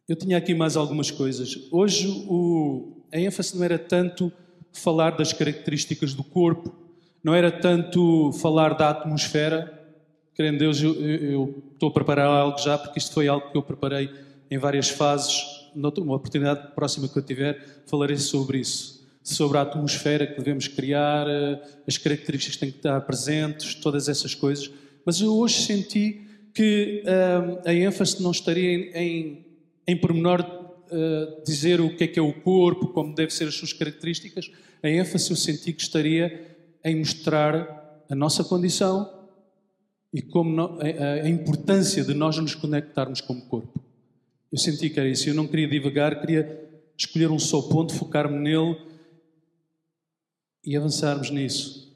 Eu 0.08 0.16
tinha 0.16 0.38
aqui 0.38 0.54
mais 0.54 0.76
algumas 0.76 1.12
coisas. 1.12 1.56
Hoje 1.72 2.08
o, 2.28 3.04
a 3.14 3.20
ênfase 3.20 3.56
não 3.56 3.64
era 3.64 3.78
tanto 3.78 4.32
falar 4.74 5.12
das 5.12 5.32
características 5.32 6.14
do 6.14 6.24
corpo, 6.24 6.74
não 7.24 7.36
era 7.36 7.52
tanto 7.52 8.32
falar 8.34 8.74
da 8.74 8.90
atmosfera. 8.90 9.80
Querendo 10.34 10.58
Deus, 10.58 10.82
eu, 10.82 10.94
eu, 10.96 11.64
estou 11.74 11.90
a 11.90 11.94
preparar 11.94 12.26
algo 12.26 12.58
já, 12.58 12.78
porque 12.78 12.98
isto 12.98 13.14
foi 13.14 13.28
algo 13.28 13.52
que 13.52 13.58
eu 13.58 13.62
preparei 13.62 14.10
em 14.50 14.58
várias 14.58 14.90
fases. 14.90 15.62
Numa 15.76 16.16
oportunidade 16.16 16.74
próxima 16.74 17.08
que 17.08 17.18
eu 17.18 17.24
tiver, 17.24 17.84
falarei 17.86 18.18
sobre 18.18 18.60
isso. 18.60 19.08
Sobre 19.24 19.60
a 19.60 19.62
atmosfera 19.62 20.26
que 20.26 20.38
devemos 20.38 20.68
criar, 20.68 21.28
eh, 21.28 21.62
as 21.88 21.98
características 21.98 22.56
que 22.56 22.60
têm 22.60 22.72
que 22.72 22.78
estar 22.78 23.00
presentes, 23.02 23.76
todas 23.76 24.10
essas 24.10 24.34
coisas. 24.34 24.70
Mas 25.06 25.22
eu 25.22 25.34
hoje 25.38 25.62
senti 25.62 26.22
que 26.56 27.04
hum, 27.06 27.62
a 27.64 27.74
ênfase 27.74 28.22
não 28.22 28.32
estaria 28.32 28.98
em 28.98 29.51
em 29.51 29.51
pormenor 30.00 30.42
uh, 30.42 31.44
dizer 31.44 31.82
o 31.82 31.96
que 31.96 32.04
é 32.04 32.08
que 32.08 32.20
é 32.20 32.22
o 32.22 32.34
corpo, 32.34 32.88
como 32.90 33.16
deve 33.16 33.34
ser 33.34 33.48
as 33.48 33.56
suas 33.56 33.74
características, 33.74 34.52
a 34.84 34.90
ênfase 34.90 35.30
eu 35.30 35.36
senti 35.36 35.74
que 35.74 35.82
estaria 35.82 36.56
em 36.84 36.98
mostrar 36.98 38.04
a 38.10 38.16
nossa 38.16 38.44
condição 38.44 39.22
e 40.14 40.22
como 40.22 40.52
no, 40.52 40.80
a, 40.82 41.24
a, 41.24 41.30
importância 41.30 42.04
de 42.04 42.14
nós 42.14 42.38
nos 42.38 42.56
conectarmos 42.56 43.22
como 43.22 43.42
corpo. 43.46 43.82
Eu 44.52 44.58
senti 44.58 44.90
que 44.90 45.00
era 45.00 45.08
isso. 45.08 45.30
Eu 45.30 45.34
não 45.34 45.48
queria 45.48 45.68
divagar, 45.68 46.20
queria 46.20 46.70
escolher 46.98 47.32
um 47.32 47.40
só 47.40 47.62
ponto, 47.62 47.94
focar-me 47.94 48.38
nele 48.38 48.78
e 50.66 50.76
avançarmos 50.76 51.30
nisso. 51.30 51.90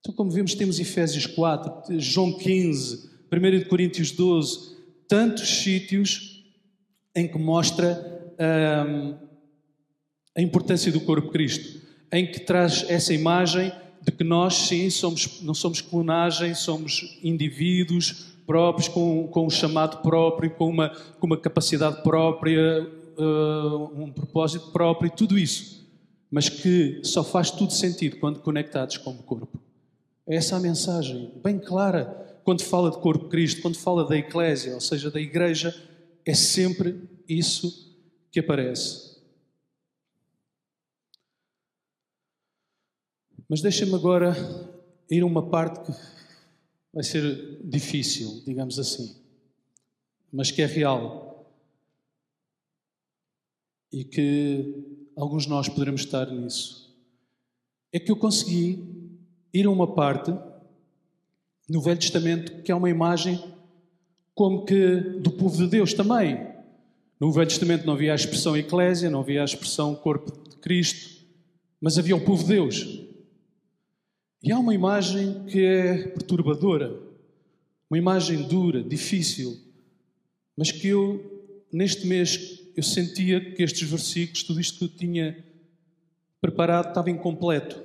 Então, 0.00 0.14
como 0.14 0.30
vemos, 0.30 0.54
temos 0.54 0.80
Efésios 0.80 1.26
4, 1.26 1.98
João 1.98 2.36
15, 2.36 3.10
1 3.30 3.68
Coríntios 3.68 4.10
12, 4.10 4.73
tantos 5.08 5.62
sítios 5.62 6.44
em 7.14 7.28
que 7.28 7.38
mostra 7.38 8.34
hum, 8.88 9.14
a 10.36 10.40
importância 10.40 10.90
do 10.90 11.00
corpo 11.00 11.28
de 11.28 11.32
Cristo, 11.32 11.80
em 12.12 12.26
que 12.30 12.40
traz 12.40 12.84
essa 12.88 13.14
imagem 13.14 13.72
de 14.02 14.12
que 14.12 14.24
nós, 14.24 14.54
sim, 14.54 14.90
somos, 14.90 15.40
não 15.42 15.54
somos 15.54 15.80
clonagem, 15.80 16.54
somos 16.54 17.18
indivíduos 17.22 18.34
próprios, 18.46 18.88
com, 18.88 19.26
com 19.28 19.46
um 19.46 19.50
chamado 19.50 20.02
próprio, 20.02 20.50
com 20.50 20.68
uma, 20.68 20.90
com 21.18 21.26
uma 21.26 21.36
capacidade 21.36 22.02
própria, 22.02 22.86
uh, 23.16 24.02
um 24.02 24.12
propósito 24.12 24.70
próprio, 24.70 25.10
tudo 25.10 25.38
isso. 25.38 25.88
Mas 26.30 26.48
que 26.48 27.00
só 27.02 27.24
faz 27.24 27.50
tudo 27.50 27.72
sentido 27.72 28.16
quando 28.18 28.40
conectados 28.40 28.98
como 28.98 29.22
corpo. 29.22 29.58
É 30.26 30.36
essa 30.36 30.56
a 30.56 30.60
mensagem, 30.60 31.30
bem 31.42 31.58
clara 31.58 32.23
quando 32.44 32.62
fala 32.62 32.90
de 32.90 32.98
corpo 32.98 33.24
de 33.24 33.30
Cristo, 33.30 33.62
quando 33.62 33.76
fala 33.76 34.06
da 34.06 34.16
eclésia, 34.16 34.74
ou 34.74 34.80
seja, 34.80 35.10
da 35.10 35.20
igreja, 35.20 35.74
é 36.24 36.34
sempre 36.34 37.08
isso 37.26 37.98
que 38.30 38.38
aparece. 38.38 39.14
Mas 43.48 43.62
deixa-me 43.62 43.94
agora 43.94 44.34
ir 45.10 45.22
a 45.22 45.26
uma 45.26 45.48
parte 45.48 45.90
que 45.90 45.98
vai 46.92 47.02
ser 47.02 47.60
difícil, 47.64 48.42
digamos 48.46 48.78
assim, 48.78 49.16
mas 50.32 50.50
que 50.50 50.62
é 50.62 50.66
real. 50.66 51.50
E 53.92 54.04
que 54.04 55.10
alguns 55.16 55.44
de 55.44 55.50
nós 55.50 55.68
poderemos 55.68 56.02
estar 56.02 56.30
nisso. 56.30 56.94
É 57.92 58.00
que 58.00 58.10
eu 58.10 58.16
consegui 58.16 58.82
ir 59.52 59.66
a 59.66 59.70
uma 59.70 59.94
parte 59.94 60.32
no 61.68 61.80
Velho 61.80 61.98
Testamento, 61.98 62.62
que 62.62 62.70
é 62.70 62.74
uma 62.74 62.90
imagem 62.90 63.42
como 64.34 64.64
que 64.64 64.96
do 65.20 65.30
povo 65.30 65.56
de 65.56 65.66
Deus 65.68 65.94
também. 65.94 66.46
No 67.20 67.32
Velho 67.32 67.48
Testamento 67.48 67.86
não 67.86 67.94
havia 67.94 68.12
a 68.12 68.16
expressão 68.16 68.56
eclésia, 68.56 69.08
não 69.08 69.20
havia 69.20 69.42
a 69.42 69.44
expressão 69.44 69.94
corpo 69.94 70.50
de 70.50 70.56
Cristo, 70.56 71.24
mas 71.80 71.98
havia 71.98 72.16
o 72.16 72.20
povo 72.20 72.42
de 72.42 72.48
Deus. 72.48 73.04
E 74.42 74.52
há 74.52 74.58
uma 74.58 74.74
imagem 74.74 75.44
que 75.44 75.64
é 75.64 76.08
perturbadora, 76.08 77.00
uma 77.88 77.96
imagem 77.96 78.42
dura, 78.42 78.82
difícil, 78.82 79.56
mas 80.56 80.70
que 80.70 80.88
eu, 80.88 81.44
neste 81.72 82.06
mês, 82.06 82.60
eu 82.76 82.82
sentia 82.82 83.40
que 83.40 83.62
estes 83.62 83.88
versículos, 83.88 84.42
tudo 84.42 84.60
isto 84.60 84.78
que 84.78 84.84
eu 84.84 84.88
tinha 84.88 85.44
preparado, 86.40 86.88
estava 86.88 87.10
incompleto. 87.10 87.80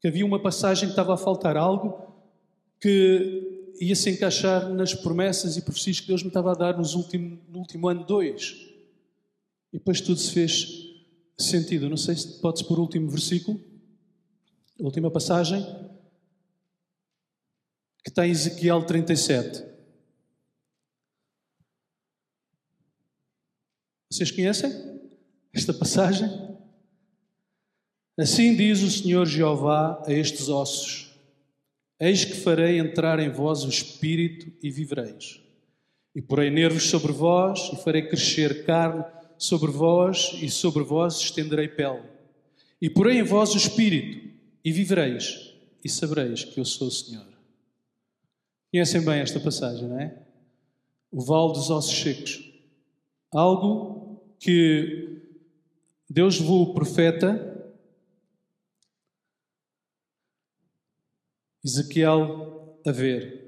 que 0.00 0.08
havia 0.08 0.24
uma 0.24 0.38
passagem 0.38 0.86
que 0.86 0.92
estava 0.92 1.14
a 1.14 1.16
faltar 1.16 1.56
algo 1.56 2.13
que 2.84 3.72
ia 3.80 3.96
se 3.96 4.10
encaixar 4.10 4.68
nas 4.68 4.92
promessas 4.92 5.56
e 5.56 5.62
profecias 5.62 6.00
que 6.00 6.06
Deus 6.06 6.22
me 6.22 6.28
estava 6.28 6.52
a 6.52 6.54
dar 6.54 6.76
nos 6.76 6.94
último, 6.94 7.42
no 7.48 7.60
último 7.60 7.88
ano, 7.88 8.04
dois. 8.04 8.50
E 9.72 9.78
depois 9.78 10.02
tudo 10.02 10.20
se 10.20 10.30
fez 10.30 10.68
sentido. 11.38 11.88
Não 11.88 11.96
sei 11.96 12.14
se 12.14 12.42
pode-se 12.42 12.62
pôr 12.68 12.78
o 12.78 12.82
último 12.82 13.08
versículo, 13.08 13.58
a 14.78 14.84
última 14.84 15.10
passagem, 15.10 15.64
que 18.02 18.10
está 18.10 18.26
em 18.26 18.32
Ezequiel 18.32 18.84
37. 18.84 19.64
Vocês 24.12 24.30
conhecem 24.30 24.70
esta 25.54 25.72
passagem? 25.72 26.28
Assim 28.18 28.54
diz 28.54 28.82
o 28.82 28.90
Senhor 28.90 29.24
Jeová 29.24 30.02
a 30.06 30.12
estes 30.12 30.50
ossos: 30.50 31.03
Eis 31.98 32.24
que 32.24 32.34
farei 32.34 32.78
entrar 32.78 33.18
em 33.18 33.30
vós 33.30 33.64
o 33.64 33.68
espírito 33.68 34.52
e 34.62 34.70
vivereis. 34.70 35.40
E 36.14 36.22
porei 36.22 36.50
nervos 36.50 36.84
sobre 36.84 37.12
vós, 37.12 37.70
e 37.72 37.76
farei 37.82 38.02
crescer 38.08 38.64
carne 38.64 39.04
sobre 39.38 39.70
vós, 39.70 40.36
e 40.40 40.48
sobre 40.50 40.82
vós 40.82 41.20
estenderei 41.20 41.68
pele. 41.68 42.02
E 42.80 42.90
porei 42.90 43.18
em 43.18 43.22
vós 43.22 43.54
o 43.54 43.56
espírito, 43.56 44.28
e 44.64 44.72
vivereis, 44.72 45.54
e 45.84 45.88
sabereis 45.88 46.44
que 46.44 46.58
eu 46.58 46.64
sou 46.64 46.88
o 46.88 46.90
Senhor. 46.90 47.26
Conhecem 48.70 49.04
bem 49.04 49.20
esta 49.20 49.38
passagem, 49.38 49.88
não 49.88 50.00
é? 50.00 50.18
O 51.10 51.20
vale 51.20 51.52
dos 51.52 51.70
ossos 51.70 51.96
secos. 51.96 52.52
Algo 53.30 54.20
que 54.40 55.20
Deus 56.10 56.40
levou 56.40 56.62
o 56.62 56.74
profeta 56.74 57.53
Ezequiel 61.64 62.78
a 62.86 62.92
ver. 62.92 63.44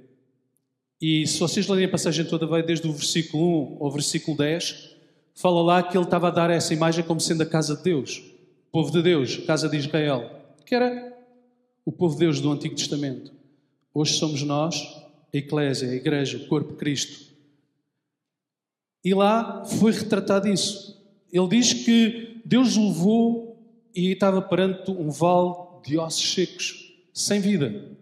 E 1.01 1.27
se 1.27 1.39
vocês 1.39 1.69
lerem 1.69 1.85
a 1.85 1.91
passagem 1.91 2.25
toda, 2.25 2.47
vai 2.47 2.63
desde 2.63 2.89
o 2.89 2.93
versículo 2.93 3.77
1 3.77 3.85
ao 3.85 3.91
versículo 3.91 4.37
10, 4.37 4.97
fala 5.35 5.61
lá 5.61 5.83
que 5.83 5.97
ele 5.97 6.05
estava 6.05 6.29
a 6.29 6.31
dar 6.31 6.49
essa 6.49 6.73
imagem 6.73 7.05
como 7.05 7.21
sendo 7.21 7.43
a 7.43 7.47
casa 7.47 7.77
de 7.77 7.83
Deus, 7.83 8.23
o 8.69 8.73
povo 8.73 8.91
de 8.91 9.03
Deus, 9.03 9.39
a 9.43 9.47
casa 9.47 9.69
de 9.69 9.77
Israel, 9.77 10.31
que 10.65 10.75
era 10.75 11.15
o 11.85 11.93
povo 11.93 12.15
de 12.15 12.21
Deus 12.21 12.41
do 12.41 12.51
Antigo 12.51 12.75
Testamento. 12.75 13.31
Hoje 13.93 14.15
somos 14.15 14.43
nós, 14.43 14.81
a 15.33 15.37
Eclésia, 15.37 15.91
a 15.91 15.95
Igreja, 15.95 16.39
o 16.39 16.47
corpo 16.47 16.73
de 16.73 16.79
Cristo. 16.79 17.27
E 19.05 19.13
lá 19.13 19.65
foi 19.67 19.93
retratado 19.93 20.49
isso. 20.49 20.97
Ele 21.31 21.49
diz 21.49 21.73
que 21.75 22.41
Deus 22.45 22.77
levou 22.77 23.63
e 23.95 24.13
estava 24.13 24.41
perante 24.41 24.91
um 24.91 25.11
vale 25.11 25.55
de 25.85 25.99
ossos 25.99 26.33
secos, 26.33 26.95
sem 27.13 27.41
vida. 27.41 27.97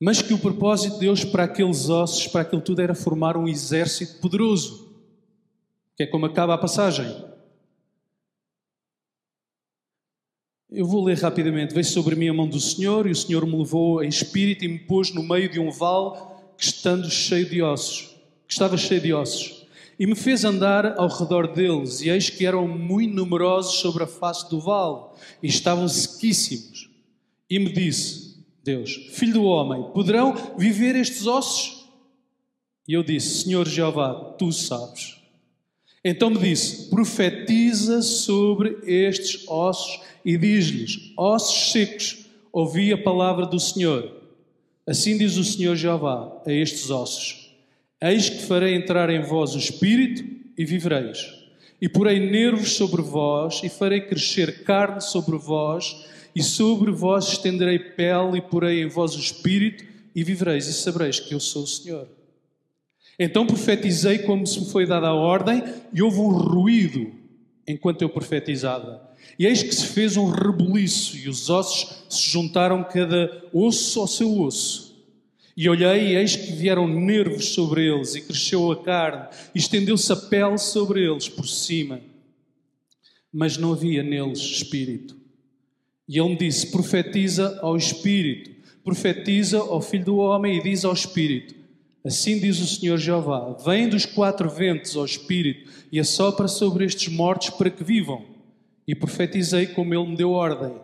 Mas 0.00 0.22
que 0.22 0.32
o 0.32 0.38
propósito 0.38 0.94
de 0.94 1.00
Deus 1.00 1.24
para 1.24 1.44
aqueles 1.44 1.90
ossos, 1.90 2.26
para 2.26 2.40
aquilo 2.40 2.62
tudo, 2.62 2.80
era 2.80 2.94
formar 2.94 3.36
um 3.36 3.46
exército 3.46 4.18
poderoso, 4.18 4.88
que 5.94 6.04
é 6.04 6.06
como 6.06 6.24
acaba 6.24 6.54
a 6.54 6.58
passagem. 6.58 7.06
Eu 10.70 10.86
vou 10.86 11.04
ler 11.04 11.18
rapidamente. 11.18 11.74
Veio 11.74 11.84
sobre 11.84 12.16
mim 12.16 12.28
a 12.28 12.32
mão 12.32 12.48
do 12.48 12.60
Senhor, 12.60 13.06
e 13.06 13.10
o 13.10 13.16
Senhor 13.16 13.44
me 13.44 13.56
levou 13.56 14.02
em 14.02 14.08
espírito 14.08 14.64
e 14.64 14.68
me 14.68 14.78
pôs 14.78 15.12
no 15.12 15.22
meio 15.22 15.50
de 15.50 15.60
um 15.60 15.70
vale 15.70 16.18
que 16.56 16.64
estando 16.64 17.10
cheio 17.10 17.48
de 17.48 17.60
ossos, 17.60 18.16
que 18.46 18.52
estava 18.54 18.76
cheio 18.78 19.00
de 19.00 19.12
ossos, 19.12 19.66
e 19.98 20.06
me 20.06 20.14
fez 20.14 20.44
andar 20.44 20.98
ao 20.98 21.08
redor 21.08 21.48
deles, 21.52 22.00
e 22.00 22.08
eis 22.08 22.30
que 22.30 22.46
eram 22.46 22.66
muito 22.66 23.14
numerosos 23.14 23.80
sobre 23.80 24.04
a 24.04 24.06
face 24.06 24.48
do 24.48 24.60
vale, 24.60 25.02
e 25.42 25.48
estavam 25.48 25.86
sequíssimos. 25.88 26.88
E 27.50 27.58
me 27.58 27.72
disse: 27.72 28.29
Deus, 28.62 28.92
filho 29.12 29.34
do 29.34 29.44
homem, 29.44 29.90
poderão 29.92 30.34
viver 30.56 30.94
estes 30.96 31.26
ossos? 31.26 31.88
E 32.86 32.92
eu 32.92 33.02
disse: 33.02 33.44
Senhor 33.44 33.66
Jeová, 33.66 34.34
tu 34.38 34.52
sabes. 34.52 35.16
Então 36.04 36.30
me 36.30 36.38
disse: 36.38 36.90
profetiza 36.90 38.02
sobre 38.02 38.78
estes 38.84 39.46
ossos 39.48 40.00
e 40.24 40.36
diz-lhes: 40.36 41.12
ossos 41.16 41.72
secos, 41.72 42.26
ouvi 42.52 42.92
a 42.92 43.02
palavra 43.02 43.46
do 43.46 43.60
Senhor. 43.60 44.20
Assim 44.86 45.16
diz 45.16 45.36
o 45.36 45.44
Senhor 45.44 45.76
Jeová 45.76 46.42
a 46.46 46.52
estes 46.52 46.90
ossos: 46.90 47.54
Eis 48.02 48.28
que 48.28 48.42
farei 48.42 48.74
entrar 48.74 49.08
em 49.10 49.22
vós 49.22 49.54
o 49.54 49.58
espírito 49.58 50.24
e 50.56 50.64
vivereis. 50.64 51.38
E 51.80 51.88
porei 51.88 52.18
nervos 52.18 52.74
sobre 52.74 53.00
vós 53.00 53.62
e 53.62 53.68
farei 53.68 54.02
crescer 54.02 54.64
carne 54.64 55.00
sobre 55.00 55.38
vós 55.38 56.06
e 56.34 56.42
sobre 56.42 56.90
vós 56.90 57.28
estenderei 57.28 57.78
pele 57.78 58.38
e 58.38 58.42
porei 58.42 58.82
em 58.82 58.88
vós 58.88 59.14
o 59.14 59.20
espírito 59.20 59.84
e 60.14 60.24
vivereis 60.24 60.66
e 60.66 60.72
sabereis 60.72 61.20
que 61.20 61.34
eu 61.34 61.40
sou 61.40 61.64
o 61.64 61.66
Senhor. 61.66 62.08
Então 63.18 63.46
profetizei 63.46 64.20
como 64.20 64.46
se 64.46 64.60
me 64.60 64.66
foi 64.66 64.86
dada 64.86 65.08
a 65.08 65.14
ordem 65.14 65.62
e 65.92 66.02
houve 66.02 66.18
um 66.18 66.28
ruído 66.28 67.12
enquanto 67.68 68.02
eu 68.02 68.08
profetizava. 68.08 69.08
E 69.38 69.46
eis 69.46 69.62
que 69.62 69.74
se 69.74 69.86
fez 69.86 70.16
um 70.16 70.30
rebuliço 70.30 71.16
e 71.16 71.28
os 71.28 71.50
ossos 71.50 72.04
se 72.08 72.30
juntaram 72.30 72.82
cada 72.82 73.44
osso 73.52 74.00
ao 74.00 74.06
seu 74.06 74.40
osso. 74.40 74.90
E 75.56 75.68
olhei 75.68 76.08
e 76.08 76.16
eis 76.16 76.34
que 76.34 76.52
vieram 76.52 76.88
nervos 76.88 77.50
sobre 77.50 77.86
eles 77.86 78.14
e 78.14 78.22
cresceu 78.22 78.72
a 78.72 78.82
carne 78.82 79.28
e 79.54 79.58
estendeu-se 79.58 80.10
a 80.10 80.16
pele 80.16 80.56
sobre 80.56 81.04
eles 81.04 81.28
por 81.28 81.46
cima. 81.46 82.00
Mas 83.30 83.58
não 83.58 83.72
havia 83.72 84.02
neles 84.02 84.38
espírito. 84.38 85.19
E 86.10 86.18
ele 86.18 86.30
me 86.30 86.36
disse: 86.36 86.66
profetiza 86.72 87.60
ao 87.62 87.76
Espírito, 87.76 88.50
profetiza 88.82 89.58
ao 89.58 89.80
Filho 89.80 90.06
do 90.06 90.16
Homem 90.16 90.58
e 90.58 90.62
diz 90.62 90.84
ao 90.84 90.92
Espírito: 90.92 91.54
Assim 92.04 92.40
diz 92.40 92.58
o 92.58 92.66
Senhor 92.66 92.98
Jeová: 92.98 93.56
Vem 93.64 93.88
dos 93.88 94.06
quatro 94.06 94.50
ventos 94.50 94.96
ao 94.96 95.04
Espírito 95.04 95.70
e 95.92 96.00
assopra 96.00 96.48
sobre 96.48 96.84
estes 96.84 97.06
mortos 97.14 97.50
para 97.50 97.70
que 97.70 97.84
vivam. 97.84 98.24
E 98.88 98.92
profetizei 98.92 99.68
como 99.68 99.94
ele 99.94 100.08
me 100.08 100.16
deu 100.16 100.32
ordem. 100.32 100.74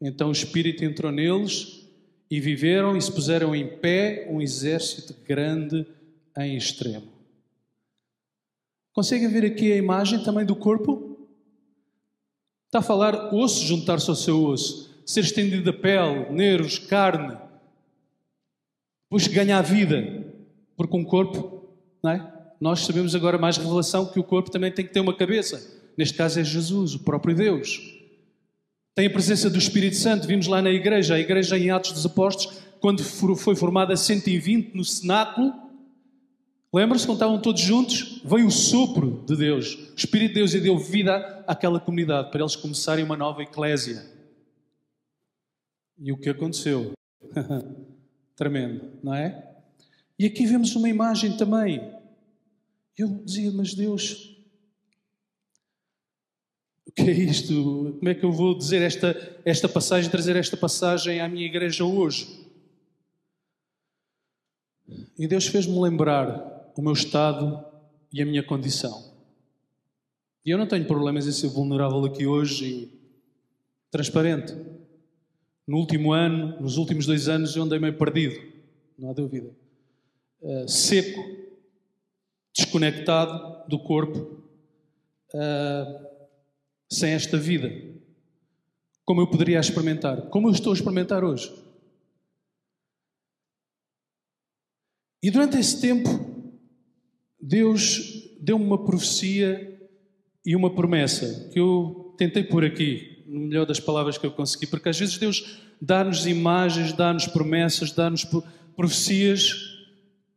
Então 0.00 0.28
o 0.28 0.32
Espírito 0.32 0.84
entrou 0.84 1.10
neles 1.10 1.84
e 2.30 2.38
viveram 2.38 2.96
e 2.96 3.02
se 3.02 3.10
puseram 3.10 3.56
em 3.56 3.66
pé 3.66 4.28
um 4.30 4.40
exército 4.40 5.16
grande 5.26 5.84
em 6.38 6.56
extremo. 6.56 7.08
Conseguem 8.92 9.28
ver 9.28 9.44
aqui 9.44 9.72
a 9.72 9.76
imagem 9.76 10.22
também 10.22 10.46
do 10.46 10.54
corpo? 10.54 11.09
Está 12.70 12.78
a 12.78 12.82
falar 12.82 13.34
osso 13.34 13.66
juntar-se 13.66 14.08
ao 14.08 14.14
seu 14.14 14.44
osso, 14.44 15.02
ser 15.04 15.24
estendido 15.24 15.68
a 15.68 15.72
pele, 15.72 16.30
nervos, 16.30 16.78
carne, 16.78 17.36
depois 19.02 19.26
ganhar 19.26 19.60
vida, 19.60 20.24
porque 20.76 20.96
um 20.96 21.02
corpo, 21.02 21.64
não 22.00 22.12
é? 22.12 22.32
Nós 22.60 22.86
sabemos 22.86 23.12
agora 23.16 23.38
mais 23.38 23.56
revelação 23.56 24.06
que 24.06 24.20
o 24.20 24.22
corpo 24.22 24.52
também 24.52 24.70
tem 24.70 24.86
que 24.86 24.92
ter 24.92 25.00
uma 25.00 25.16
cabeça. 25.16 25.82
Neste 25.98 26.16
caso 26.16 26.38
é 26.38 26.44
Jesus, 26.44 26.94
o 26.94 27.00
próprio 27.00 27.34
Deus. 27.34 27.80
Tem 28.94 29.08
a 29.08 29.10
presença 29.10 29.50
do 29.50 29.58
Espírito 29.58 29.96
Santo. 29.96 30.28
Vimos 30.28 30.46
lá 30.46 30.62
na 30.62 30.70
igreja, 30.70 31.16
a 31.16 31.18
igreja 31.18 31.58
em 31.58 31.70
Atos 31.72 31.90
dos 31.90 32.06
Apóstolos, 32.06 32.56
quando 32.78 33.02
foi 33.02 33.56
formada 33.56 33.96
120 33.96 34.76
no 34.76 34.84
cenáculo, 34.84 35.52
Lembram-se 36.72 37.04
quando 37.04 37.16
estavam 37.16 37.40
todos 37.40 37.60
juntos? 37.60 38.22
Veio 38.24 38.46
o 38.46 38.50
sopro 38.50 39.24
de 39.26 39.36
Deus, 39.36 39.74
o 39.74 39.96
Espírito 39.96 40.28
de 40.28 40.34
Deus, 40.34 40.54
e 40.54 40.60
deu 40.60 40.78
vida 40.78 41.44
àquela 41.46 41.80
comunidade 41.80 42.30
para 42.30 42.40
eles 42.40 42.54
começarem 42.54 43.04
uma 43.04 43.16
nova 43.16 43.42
eclésia. 43.42 44.06
E 45.98 46.12
o 46.12 46.16
que 46.16 46.30
aconteceu? 46.30 46.92
Tremendo, 48.36 48.92
não 49.02 49.12
é? 49.12 49.50
E 50.18 50.26
aqui 50.26 50.46
vemos 50.46 50.74
uma 50.76 50.88
imagem 50.88 51.36
também. 51.36 51.92
Eu 52.96 53.08
dizia, 53.08 53.50
mas 53.50 53.74
Deus, 53.74 54.36
o 56.86 56.92
que 56.92 57.02
é 57.02 57.12
isto? 57.12 57.96
Como 57.98 58.08
é 58.08 58.14
que 58.14 58.24
eu 58.24 58.32
vou 58.32 58.56
dizer 58.56 58.80
esta, 58.82 59.40
esta 59.44 59.68
passagem, 59.68 60.10
trazer 60.10 60.36
esta 60.36 60.56
passagem 60.56 61.20
à 61.20 61.28
minha 61.28 61.46
igreja 61.46 61.84
hoje? 61.84 62.48
E 65.18 65.26
Deus 65.26 65.46
fez-me 65.46 65.78
lembrar 65.78 66.49
o 66.76 66.82
meu 66.82 66.92
estado 66.92 67.64
e 68.12 68.20
a 68.22 68.26
minha 68.26 68.42
condição. 68.42 69.10
E 70.44 70.50
eu 70.50 70.58
não 70.58 70.66
tenho 70.66 70.86
problemas 70.86 71.26
em 71.26 71.32
ser 71.32 71.48
vulnerável 71.48 72.04
aqui 72.04 72.26
hoje 72.26 72.64
e 72.64 73.00
transparente. 73.90 74.54
No 75.66 75.76
último 75.78 76.12
ano, 76.12 76.60
nos 76.60 76.76
últimos 76.76 77.06
dois 77.06 77.28
anos, 77.28 77.54
eu 77.54 77.62
andei 77.62 77.78
meio 77.78 77.96
perdido, 77.96 78.40
não 78.98 79.10
há 79.10 79.12
dúvida. 79.12 79.54
Uh, 80.40 80.68
seco, 80.68 81.20
desconectado 82.54 83.68
do 83.68 83.78
corpo, 83.78 84.18
uh, 85.34 86.06
sem 86.90 87.12
esta 87.12 87.36
vida. 87.36 87.70
Como 89.04 89.20
eu 89.20 89.26
poderia 89.26 89.60
experimentar? 89.60 90.22
Como 90.28 90.48
eu 90.48 90.52
estou 90.52 90.72
a 90.72 90.74
experimentar 90.74 91.22
hoje? 91.22 91.52
E 95.22 95.30
durante 95.30 95.58
esse 95.58 95.80
tempo, 95.80 96.08
Deus 97.40 98.00
deu-me 98.40 98.64
uma 98.64 98.84
profecia 98.84 99.78
e 100.44 100.56
uma 100.56 100.70
promessa 100.70 101.50
que 101.52 101.60
eu 101.60 102.14
tentei 102.16 102.42
pôr 102.42 102.64
aqui 102.64 103.24
no 103.26 103.40
melhor 103.40 103.64
das 103.64 103.78
palavras 103.78 104.18
que 104.18 104.26
eu 104.26 104.30
consegui, 104.32 104.66
porque 104.66 104.88
às 104.88 104.98
vezes 104.98 105.16
Deus 105.16 105.60
dá-nos 105.80 106.26
imagens, 106.26 106.92
dá-nos 106.92 107.26
promessas, 107.26 107.92
dá-nos 107.92 108.26
profecias 108.76 109.54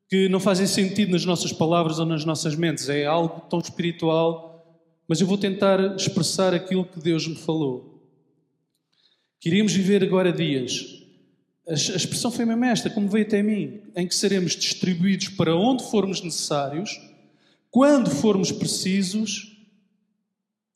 que 0.10 0.30
não 0.30 0.40
fazem 0.40 0.68
sentido 0.68 1.12
nas 1.12 1.26
nossas 1.26 1.52
palavras 1.52 1.98
ou 1.98 2.06
nas 2.06 2.24
nossas 2.24 2.56
mentes. 2.56 2.88
É 2.88 3.06
algo 3.06 3.42
tão 3.50 3.60
espiritual, 3.60 4.80
mas 5.08 5.20
eu 5.20 5.26
vou 5.26 5.38
tentar 5.38 5.96
expressar 5.96 6.54
aquilo 6.54 6.86
que 6.86 7.00
Deus 7.00 7.28
me 7.28 7.36
falou. 7.36 8.08
Queríamos 9.40 9.74
viver 9.74 10.04
agora 10.04 10.32
dias. 10.32 11.03
A 11.68 11.74
expressão 11.74 12.32
foi 12.32 12.46
mesmo 12.46 12.66
esta, 12.66 12.90
como 12.90 13.08
veio 13.08 13.26
até 13.26 13.42
mim, 13.42 13.82
em 13.96 14.08
que 14.08 14.14
seremos 14.14 14.54
distribuídos 14.54 15.30
para 15.30 15.56
onde 15.56 15.90
formos 15.90 16.22
necessários, 16.22 17.00
quando 17.72 18.10
formos 18.10 18.52
precisos, 18.52 19.54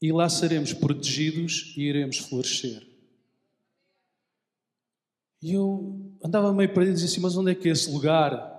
e 0.02 0.12
lá 0.12 0.30
seremos 0.30 0.74
protegidos 0.74 1.74
e 1.76 1.82
iremos 1.82 2.18
florescer. 2.18 2.88
E 5.42 5.54
eu 5.54 6.12
andava 6.24 6.54
meio 6.54 6.74
perdido 6.74 6.92
e 6.92 6.94
dizia 6.96 7.10
assim: 7.10 7.22
Mas 7.22 7.36
onde 7.36 7.52
é 7.52 7.56
que 7.56 7.68
é 7.68 7.72
esse 7.72 7.92
lugar? 7.92 8.56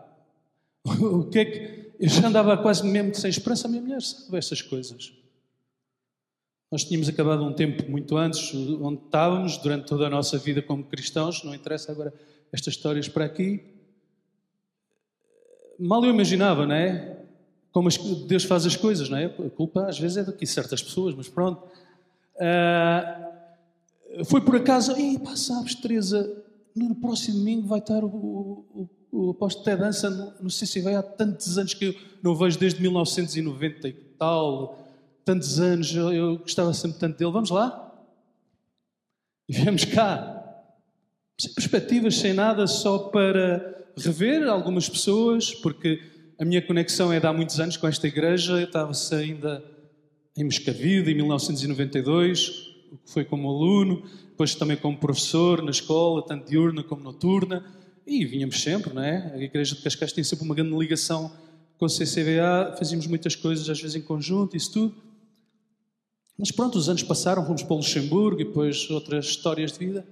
o 0.85 1.25
que 1.25 1.39
é 1.39 1.45
que. 1.45 1.89
Eu 1.99 2.09
já 2.09 2.29
andava 2.29 2.57
quase 2.57 2.87
mesmo 2.87 3.15
sem 3.15 3.29
esperança. 3.29 3.67
A 3.67 3.71
minha 3.71 3.83
mulher 3.83 4.01
sabe 4.01 4.39
essas 4.39 4.63
coisas. 4.63 5.13
Nós 6.71 6.85
tínhamos 6.85 7.09
acabado 7.09 7.43
um 7.43 7.53
tempo 7.53 7.91
muito 7.91 8.17
antes, 8.17 8.55
onde 8.55 9.01
estávamos, 9.03 9.57
durante 9.57 9.87
toda 9.87 10.07
a 10.07 10.11
nossa 10.11 10.37
vida 10.37 10.61
como 10.61 10.85
cristãos, 10.85 11.43
não 11.43 11.55
interessa 11.55 11.91
agora 11.91 12.13
estas 12.53 12.75
histórias 12.75 13.09
para 13.09 13.25
aqui. 13.25 13.63
Mal 15.79 16.05
eu 16.05 16.11
imaginava, 16.11 16.67
não 16.67 16.75
é? 16.75 17.17
Como 17.73 17.89
Deus 18.27 18.45
faz 18.45 18.67
as 18.67 18.77
coisas, 18.77 19.09
não 19.09 19.17
é? 19.17 19.27
A 19.27 19.51
culpa 19.51 19.87
às 19.87 19.99
vezes 19.99 20.19
é 20.19 20.25
daqui 20.25 20.47
certas 20.47 20.83
pessoas, 20.83 21.15
mas 21.15 21.29
pronto. 21.29 21.63
Uh, 22.35 24.25
foi 24.27 24.41
por 24.43 24.57
acaso, 24.57 24.99
e 24.99 25.19
pá, 25.19 25.37
sabes, 25.37 25.75
Teresa, 25.75 26.45
no 26.75 26.95
próximo 26.95 27.39
domingo 27.39 27.67
vai 27.67 27.79
estar 27.79 28.05
o, 28.05 28.09
o, 28.09 28.89
o 29.11 29.31
apóstolo 29.31 29.65
Ted 29.65 29.81
Dança 29.81 30.11
no, 30.11 30.33
no 30.43 30.51
CCV 30.51 30.95
há 30.95 31.03
tantos 31.03 31.57
anos 31.57 31.73
que 31.73 31.87
eu 31.87 31.95
não 32.23 32.35
vejo 32.35 32.59
desde 32.59 32.81
1990 32.83 33.89
e 33.89 33.93
tal, 34.19 34.88
tantos 35.29 35.61
anos, 35.61 35.95
eu, 35.95 36.39
gostava 36.39 36.73
sempre 36.73 36.99
tanto 36.99 37.19
dele. 37.19 37.31
Vamos 37.31 37.51
lá? 37.51 37.93
E 39.47 39.53
viemos 39.53 39.85
cá. 39.85 40.43
Sem 41.39 41.53
perspectivas, 41.53 42.17
sem 42.17 42.33
nada, 42.33 42.67
só 42.67 42.99
para 43.11 43.91
rever 43.95 44.49
algumas 44.49 44.89
pessoas, 44.89 45.53
porque 45.53 46.01
a 46.39 46.47
minha 46.47 46.63
conexão 46.63 47.13
é 47.13 47.21
de 47.21 47.27
há 47.27 47.33
muitos 47.33 47.61
anos 47.61 47.77
com 47.77 47.87
esta 47.87 48.09
igreja. 48.09 48.55
Eu 48.55 48.65
estava-se 48.65 49.15
ainda 49.15 49.63
em 50.35 50.45
Moscavide, 50.45 51.11
em 51.11 51.15
1992, 51.17 52.49
o 52.91 52.97
que 52.97 53.11
foi 53.13 53.23
como 53.23 53.51
aluno, 53.51 54.05
depois 54.31 54.55
também 54.55 54.79
como 54.79 54.97
professor 54.97 55.63
na 55.63 55.71
escola, 55.71 56.25
tanto 56.25 56.49
diurna 56.49 56.83
como 56.83 57.03
noturna. 57.03 57.67
E 58.07 58.25
vinhamos 58.25 58.63
sempre, 58.63 58.95
não 58.95 59.03
é? 59.03 59.35
A 59.35 59.37
Igreja 59.37 59.75
de 59.75 59.83
Cascais 59.83 60.11
tem 60.11 60.25
sempre 60.25 60.47
uma 60.47 60.55
grande 60.55 60.75
ligação 60.75 61.31
com 61.77 61.85
a 61.85 61.89
CCVA, 61.89 62.75
fazíamos 62.79 63.07
muitas 63.07 63.37
coisas, 63.37 63.69
às 63.69 63.79
vezes 63.79 63.95
em 63.95 64.01
conjunto, 64.01 64.57
isso 64.57 64.73
tudo. 64.73 65.08
Mas 66.39 66.53
pronto, 66.53 66.79
os 66.79 66.89
anos 66.89 67.03
passaram, 67.03 67.45
fomos 67.45 67.65
para 67.65 67.75
o 67.75 67.79
Luxemburgo 67.79 68.41
e 68.41 68.45
depois 68.45 68.89
outras 68.91 69.27
histórias 69.27 69.73
de 69.73 69.79
vida. 69.81 70.07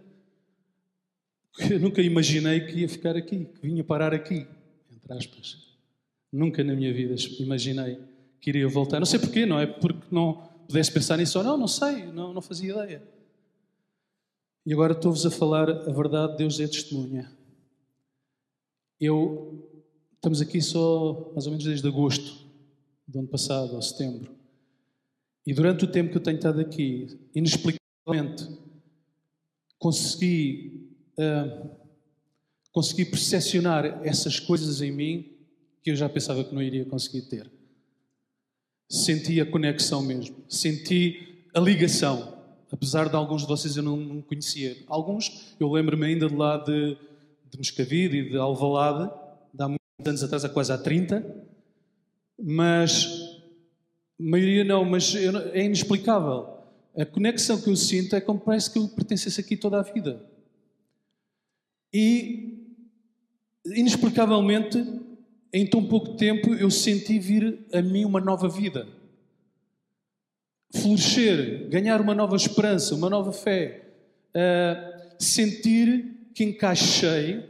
Eu 1.71 1.79
nunca 1.79 2.03
imaginei 2.03 2.61
que 2.67 2.81
ia 2.81 2.89
ficar 2.89 3.17
aqui, 3.17 3.45
que 3.45 3.61
vinha 3.63 3.85
parar 3.85 4.13
aqui, 4.13 4.47
entre 4.93 5.13
aspas. 5.13 5.57
Nunca 6.33 6.65
na 6.65 6.75
minha 6.75 6.93
vida 6.93 7.15
imaginei 7.39 7.99
que 8.41 8.51
iria 8.51 8.69
voltar. 8.69 8.99
Não 8.99 9.07
sei 9.07 9.21
porquê, 9.21 9.47
não 9.47 9.59
é 9.59 9.67
porque 9.67 10.07
não 10.11 10.35
pudesse 10.67 10.91
pensar 10.91 11.17
nisso 11.17 11.39
ou 11.39 11.45
não, 11.45 11.57
não 11.57 11.69
sei, 11.69 12.07
não, 12.07 12.35
não 12.35 12.43
fazia 12.43 12.73
ideia. 12.73 13.03
E 14.67 14.73
agora 14.73 14.93
estou-vos 14.93 15.25
a 15.25 15.31
falar 15.31 15.71
a 15.71 15.93
verdade, 15.93 16.37
Deus 16.37 16.59
é 16.59 16.67
testemunha. 16.67 17.31
Eu 19.01 19.65
estamos 20.15 20.41
aqui 20.41 20.61
só 20.61 21.31
mais 21.33 21.47
ou 21.47 21.53
menos 21.53 21.65
desde 21.65 21.87
agosto 21.87 22.45
do 23.07 23.21
ano 23.21 23.29
passado, 23.29 23.75
ou 23.75 23.81
setembro. 23.81 24.35
E 25.47 25.55
durante 25.55 25.85
o 25.85 25.89
tempo 25.89 26.11
que 26.11 26.17
eu 26.17 26.23
tenho 26.23 26.37
estado 26.37 26.61
aqui, 26.61 27.07
inexplicavelmente, 27.35 28.49
consegui, 29.79 30.91
uh, 31.19 31.71
consegui 32.73 33.05
percepcionar 33.05 34.01
essas 34.05 34.41
coisas 34.41 34.83
em 34.83 34.91
mim 34.91 35.33
que 35.83 35.91
eu 35.91 35.97
já 35.97 36.09
pensava 36.09 36.43
que 36.43 36.55
não 36.55 36.63
iria 36.63 36.85
conseguir 36.85 37.23
ter. 37.23 37.51
Senti 38.89 39.41
a 39.41 39.47
conexão 39.47 40.03
mesmo, 40.03 40.37
senti 40.49 41.45
a 41.55 41.61
ligação. 41.61 42.35
Apesar 42.71 43.09
de 43.09 43.15
alguns 43.15 43.43
de 43.43 43.49
vocês 43.49 43.77
eu 43.77 43.83
não, 43.83 43.97
não 43.97 44.21
conhecia. 44.21 44.77
Alguns, 44.89 45.55
eu 45.61 45.71
lembro-me 45.71 46.07
ainda 46.07 46.29
de 46.29 46.35
lá 46.35 46.57
de 46.59 46.99
de 47.51 47.59
Moscavide 47.59 48.19
e 48.19 48.31
de 48.31 48.37
Alvalade, 48.37 49.11
de 49.53 49.63
há 49.63 49.69
muitos 49.69 50.07
anos 50.07 50.23
atrás, 50.23 50.45
há 50.45 50.49
quase 50.49 50.73
há 50.73 50.79
30, 50.79 51.25
mas 52.39 53.16
maioria 54.19 54.65
não, 54.65 54.85
mas 54.85 55.15
é 55.15 55.65
inexplicável. 55.65 56.57
A 56.97 57.05
conexão 57.05 57.61
que 57.61 57.69
eu 57.69 57.77
sinto 57.77 58.17
é 58.17 58.21
como 58.21 58.41
parece 58.41 58.71
que 58.71 58.79
eu 58.79 58.89
pertencesse 58.89 59.41
aqui 59.41 59.57
toda 59.57 59.79
a 59.79 59.83
vida. 59.83 60.25
E, 61.93 62.59
inexplicavelmente, 63.67 64.83
em 65.53 65.67
tão 65.67 65.85
pouco 65.85 66.17
tempo, 66.17 66.55
eu 66.55 66.71
senti 66.71 67.19
vir 67.19 67.67
a 67.73 67.83
mim 67.83 68.05
uma 68.05 68.21
nova 68.21 68.49
vida. 68.49 68.89
Florescer, 70.75 71.69
ganhar 71.69 72.01
uma 72.01 72.15
nova 72.15 72.37
esperança, 72.37 72.95
uma 72.95 73.11
nova 73.11 73.33
fé. 73.33 73.93
Uh, 74.35 75.23
sentir 75.23 76.31
que 76.35 76.45
encaixei 76.45 77.43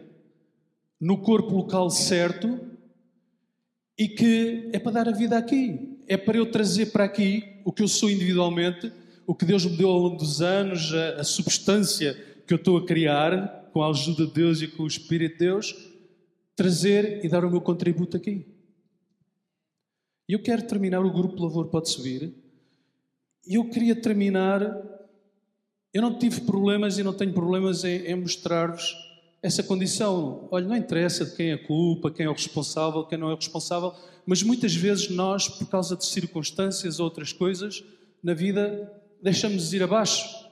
no 1.00 1.18
corpo 1.18 1.54
local 1.56 1.90
certo 1.90 2.60
e 3.98 4.08
que 4.08 4.70
é 4.72 4.78
para 4.78 4.92
dar 4.92 5.08
a 5.08 5.12
vida 5.12 5.36
aqui. 5.36 5.95
É 6.06 6.16
para 6.16 6.36
eu 6.36 6.50
trazer 6.50 6.86
para 6.86 7.04
aqui 7.04 7.60
o 7.64 7.72
que 7.72 7.82
eu 7.82 7.88
sou 7.88 8.10
individualmente, 8.10 8.92
o 9.26 9.34
que 9.34 9.44
Deus 9.44 9.64
me 9.64 9.76
deu 9.76 9.88
ao 9.88 9.98
longo 9.98 10.16
dos 10.16 10.40
anos, 10.40 10.92
a, 10.94 11.20
a 11.20 11.24
substância 11.24 12.14
que 12.46 12.54
eu 12.54 12.56
estou 12.56 12.76
a 12.76 12.86
criar, 12.86 13.70
com 13.72 13.82
a 13.82 13.90
ajuda 13.90 14.26
de 14.26 14.32
Deus 14.32 14.62
e 14.62 14.68
com 14.68 14.84
o 14.84 14.86
Espírito 14.86 15.32
de 15.32 15.38
Deus, 15.40 15.74
trazer 16.54 17.24
e 17.24 17.28
dar 17.28 17.44
o 17.44 17.50
meu 17.50 17.60
contributo 17.60 18.16
aqui. 18.16 18.46
E 20.28 20.32
eu 20.32 20.42
quero 20.42 20.66
terminar, 20.66 21.04
o 21.04 21.12
grupo 21.12 21.40
louvor 21.40 21.66
pode 21.68 21.90
subir, 21.90 22.32
e 23.46 23.54
eu 23.54 23.68
queria 23.68 23.94
terminar 23.94 24.60
eu 25.96 26.02
não 26.02 26.18
tive 26.18 26.42
problemas 26.42 26.98
e 26.98 27.02
não 27.02 27.14
tenho 27.14 27.32
problemas 27.32 27.82
em, 27.82 28.04
em 28.04 28.14
mostrar-vos 28.16 28.94
essa 29.46 29.62
condição. 29.62 30.48
Olha, 30.50 30.66
não 30.66 30.76
interessa 30.76 31.24
de 31.24 31.34
quem 31.34 31.50
é 31.50 31.54
a 31.54 31.66
culpa, 31.66 32.10
quem 32.10 32.26
é 32.26 32.28
o 32.28 32.32
responsável, 32.32 33.04
quem 33.04 33.18
não 33.18 33.30
é 33.30 33.32
o 33.32 33.36
responsável, 33.36 33.94
mas 34.26 34.42
muitas 34.42 34.74
vezes 34.74 35.08
nós, 35.08 35.48
por 35.48 35.68
causa 35.68 35.96
de 35.96 36.04
circunstâncias 36.04 36.98
ou 36.98 37.04
outras 37.04 37.32
coisas 37.32 37.82
na 38.22 38.34
vida, 38.34 38.92
deixamos 39.22 39.70
de 39.70 39.76
ir 39.76 39.82
abaixo 39.82 40.46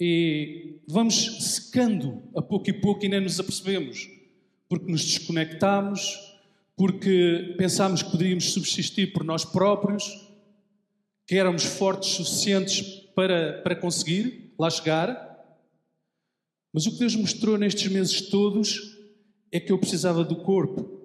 e 0.00 0.76
vamos 0.88 1.54
secando 1.54 2.22
a 2.34 2.40
pouco 2.40 2.70
e 2.70 2.72
pouco 2.72 3.04
e 3.04 3.08
nem 3.08 3.20
nos 3.20 3.38
apercebemos, 3.38 4.08
porque 4.68 4.90
nos 4.90 5.04
desconectamos, 5.04 6.18
porque 6.74 7.54
pensámos 7.58 8.02
que 8.02 8.10
poderíamos 8.10 8.52
subsistir 8.52 9.12
por 9.12 9.22
nós 9.22 9.44
próprios, 9.44 10.26
que 11.26 11.36
éramos 11.36 11.64
fortes 11.64 12.08
suficientes 12.14 12.80
para, 13.14 13.60
para 13.62 13.76
conseguir 13.76 14.54
lá 14.58 14.70
chegar. 14.70 15.29
Mas 16.72 16.86
o 16.86 16.92
que 16.92 16.98
Deus 16.98 17.16
mostrou 17.16 17.58
nestes 17.58 17.90
meses 17.90 18.22
todos 18.28 18.96
é 19.50 19.58
que 19.58 19.72
eu 19.72 19.78
precisava 19.78 20.24
do 20.24 20.36
corpo. 20.36 21.00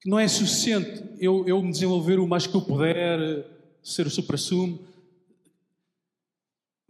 Que 0.00 0.08
não 0.08 0.18
é 0.18 0.26
suficiente 0.26 1.04
eu, 1.18 1.46
eu 1.46 1.62
me 1.62 1.70
desenvolver 1.70 2.18
o 2.18 2.26
mais 2.26 2.46
que 2.46 2.54
eu 2.54 2.62
puder, 2.62 3.46
ser 3.82 4.06
o 4.06 4.10
supra-sumo. 4.10 4.80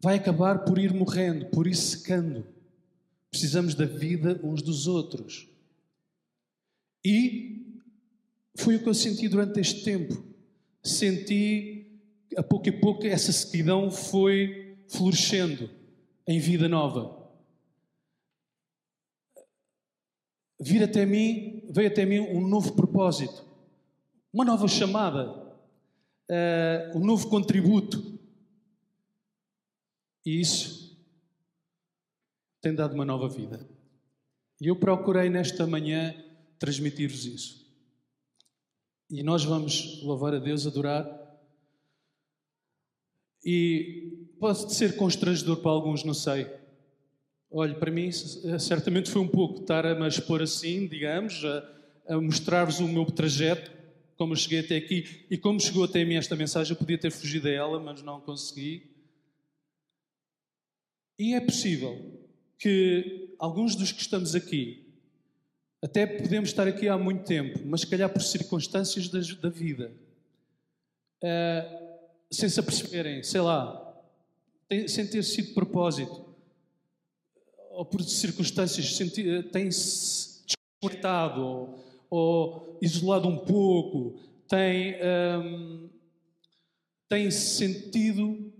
Vai 0.02 0.16
acabar 0.16 0.64
por 0.64 0.78
ir 0.78 0.92
morrendo, 0.92 1.46
por 1.46 1.66
ir 1.66 1.74
secando. 1.74 2.46
Precisamos 3.30 3.74
da 3.74 3.84
vida 3.84 4.40
uns 4.42 4.62
dos 4.62 4.86
outros. 4.86 5.46
E 7.04 7.80
foi 8.56 8.76
o 8.76 8.82
que 8.82 8.88
eu 8.88 8.94
senti 8.94 9.28
durante 9.28 9.60
este 9.60 9.84
tempo. 9.84 10.24
Senti, 10.82 12.00
a 12.36 12.42
pouco 12.42 12.68
e 12.68 12.72
pouco, 12.72 13.06
essa 13.06 13.30
sequidão 13.32 13.90
foi 13.90 14.76
florescendo 14.88 15.68
em 16.26 16.38
vida 16.38 16.68
nova. 16.68 17.15
Vir 20.58 20.82
até 20.82 21.04
mim, 21.04 21.62
veio 21.70 21.88
até 21.88 22.06
mim 22.06 22.20
um 22.20 22.46
novo 22.46 22.74
propósito, 22.74 23.44
uma 24.32 24.44
nova 24.44 24.66
chamada, 24.66 25.30
uh, 25.32 26.98
um 26.98 27.04
novo 27.04 27.28
contributo. 27.28 28.18
E 30.24 30.40
isso 30.40 30.96
tem 32.60 32.74
dado 32.74 32.94
uma 32.94 33.04
nova 33.04 33.28
vida. 33.28 33.68
E 34.60 34.66
eu 34.68 34.76
procurei 34.76 35.28
nesta 35.28 35.66
manhã 35.66 36.14
transmitir-vos 36.58 37.26
isso. 37.26 37.66
E 39.10 39.22
nós 39.22 39.44
vamos 39.44 40.02
louvar 40.02 40.34
a 40.34 40.38
Deus, 40.38 40.66
adorar. 40.66 41.06
E 43.44 44.26
pode 44.40 44.74
ser 44.74 44.96
constrangedor 44.96 45.58
para 45.58 45.70
alguns, 45.70 46.02
não 46.02 46.14
sei. 46.14 46.50
Olha, 47.50 47.74
para 47.74 47.90
mim, 47.90 48.10
certamente 48.12 49.10
foi 49.10 49.22
um 49.22 49.28
pouco 49.28 49.60
estar 49.60 49.86
a 49.86 49.94
me 49.94 50.06
expor 50.06 50.42
assim, 50.42 50.86
digamos, 50.86 51.44
a, 51.44 52.14
a 52.14 52.20
mostrar-vos 52.20 52.80
o 52.80 52.88
meu 52.88 53.06
trajeto, 53.06 53.70
como 54.16 54.32
eu 54.32 54.36
cheguei 54.36 54.60
até 54.60 54.76
aqui 54.76 55.26
e 55.30 55.38
como 55.38 55.60
chegou 55.60 55.84
até 55.84 56.04
mim 56.04 56.16
esta 56.16 56.34
mensagem. 56.34 56.72
Eu 56.72 56.78
podia 56.78 56.98
ter 56.98 57.10
fugido 57.10 57.48
a 57.48 57.50
ela, 57.50 57.78
mas 57.78 58.02
não 58.02 58.20
consegui. 58.20 58.90
E 61.18 61.34
é 61.34 61.40
possível 61.40 62.20
que 62.58 63.34
alguns 63.38 63.74
dos 63.74 63.92
que 63.92 64.00
estamos 64.00 64.34
aqui, 64.34 64.86
até 65.82 66.06
podemos 66.06 66.48
estar 66.48 66.66
aqui 66.66 66.88
há 66.88 66.98
muito 66.98 67.24
tempo, 67.24 67.60
mas 67.64 67.82
se 67.82 67.86
calhar 67.86 68.08
por 68.10 68.22
circunstâncias 68.22 69.08
da, 69.08 69.20
da 69.40 69.48
vida, 69.48 69.92
uh, 71.22 71.86
sem 72.30 72.48
se 72.48 72.58
aperceberem, 72.58 73.22
sei 73.22 73.40
lá, 73.40 73.82
sem 74.88 75.06
ter 75.06 75.22
sido 75.22 75.54
propósito, 75.54 76.25
ou 77.76 77.84
por 77.84 78.02
circunstâncias, 78.02 78.98
têm-se 79.52 80.40
desconectado 80.46 81.42
ou, 81.42 81.84
ou, 82.08 82.78
isolado 82.80 83.28
um 83.28 83.36
pouco, 83.36 84.18
têm, 84.48 84.94
um, 85.38 85.88
têm 87.06 87.30
sentido, 87.30 88.50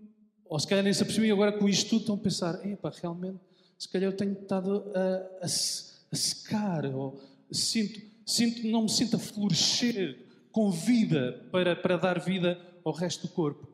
ou 0.45 0.61
se 0.61 0.67
calhar 0.67 0.85
nem 0.85 0.93
se 0.93 1.03
apercebem 1.03 1.31
agora 1.31 1.53
com 1.53 1.67
isto 1.67 1.89
tudo, 1.89 2.01
estão 2.01 2.15
a 2.17 2.19
pensar: 2.19 2.67
epá, 2.67 2.93
realmente, 2.95 3.41
se 3.79 3.89
calhar 3.89 4.11
eu 4.11 4.17
tenho 4.17 4.33
estado 4.33 4.85
a, 4.95 5.45
a, 5.45 5.47
a 5.47 6.17
secar, 6.17 6.85
ou 6.85 7.19
sinto, 7.51 7.99
sinto, 8.27 8.67
não 8.67 8.83
me 8.83 8.91
sinto 8.91 9.17
a 9.17 9.19
florescer 9.19 10.27
com 10.53 10.71
vida 10.71 11.43
para, 11.51 11.75
para 11.75 11.97
dar 11.97 12.21
vida 12.21 12.61
ao 12.85 12.93
resto 12.93 13.27
do 13.27 13.33
corpo. 13.33 13.67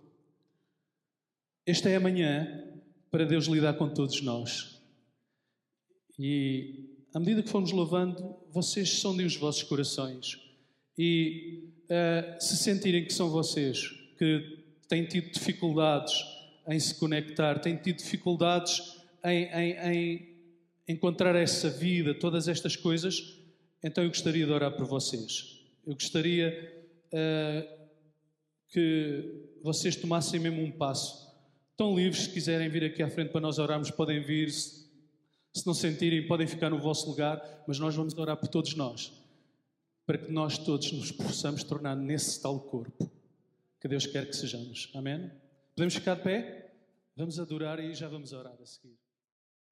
Esta 1.66 1.88
é 1.88 1.96
a 1.96 2.00
manhã 2.00 2.64
para 3.10 3.24
Deus 3.24 3.46
lidar 3.46 3.74
com 3.74 3.88
todos 3.88 4.20
nós. 4.22 4.71
E 6.18 6.92
à 7.14 7.20
medida 7.20 7.42
que 7.42 7.48
formos 7.48 7.72
louvando, 7.72 8.36
vocês 8.50 8.88
sondem 8.88 9.26
os 9.26 9.36
vossos 9.36 9.62
corações. 9.62 10.38
E 10.96 11.68
uh, 11.84 12.40
se 12.40 12.56
sentirem 12.56 13.04
que 13.04 13.12
são 13.12 13.30
vocês 13.30 13.88
que 14.18 14.64
têm 14.88 15.04
tido 15.04 15.30
dificuldades 15.30 16.14
em 16.68 16.78
se 16.78 16.94
conectar, 16.94 17.58
têm 17.58 17.76
tido 17.76 17.96
dificuldades 17.96 18.80
em, 19.24 19.44
em, 19.44 19.72
em 19.90 20.32
encontrar 20.88 21.34
essa 21.34 21.68
vida, 21.70 22.14
todas 22.14 22.48
estas 22.48 22.76
coisas, 22.76 23.38
então 23.82 24.04
eu 24.04 24.10
gostaria 24.10 24.46
de 24.46 24.52
orar 24.52 24.72
por 24.76 24.86
vocês. 24.86 25.60
Eu 25.86 25.94
gostaria 25.94 26.86
uh, 27.08 27.88
que 28.68 29.58
vocês 29.62 29.96
tomassem 29.96 30.38
mesmo 30.40 30.62
um 30.62 30.70
passo. 30.70 31.30
Estão 31.70 31.96
livres, 31.96 32.24
se 32.24 32.30
quiserem 32.30 32.68
vir 32.68 32.84
aqui 32.84 33.02
à 33.02 33.10
frente 33.10 33.30
para 33.30 33.40
nós 33.40 33.58
orarmos, 33.58 33.90
podem 33.90 34.22
vir. 34.22 34.50
Se, 34.50 34.81
se 35.52 35.66
não 35.66 35.74
sentirem, 35.74 36.26
podem 36.26 36.46
ficar 36.46 36.70
no 36.70 36.78
vosso 36.78 37.08
lugar, 37.08 37.64
mas 37.66 37.78
nós 37.78 37.94
vamos 37.94 38.14
orar 38.14 38.36
por 38.36 38.48
todos 38.48 38.74
nós, 38.74 39.12
para 40.06 40.18
que 40.18 40.32
nós 40.32 40.56
todos 40.58 40.90
nos 40.92 41.12
possamos 41.12 41.62
tornar 41.62 41.94
nesse 41.94 42.40
tal 42.40 42.58
corpo 42.60 43.10
que 43.80 43.88
Deus 43.88 44.06
quer 44.06 44.26
que 44.26 44.36
sejamos. 44.36 44.90
Amém? 44.94 45.30
Podemos 45.74 45.94
ficar 45.94 46.14
de 46.14 46.22
pé? 46.22 46.72
Vamos 47.16 47.38
adorar 47.38 47.80
e 47.80 47.94
já 47.94 48.08
vamos 48.08 48.32
orar 48.32 48.56
a 48.60 48.66
seguir. 48.66 49.01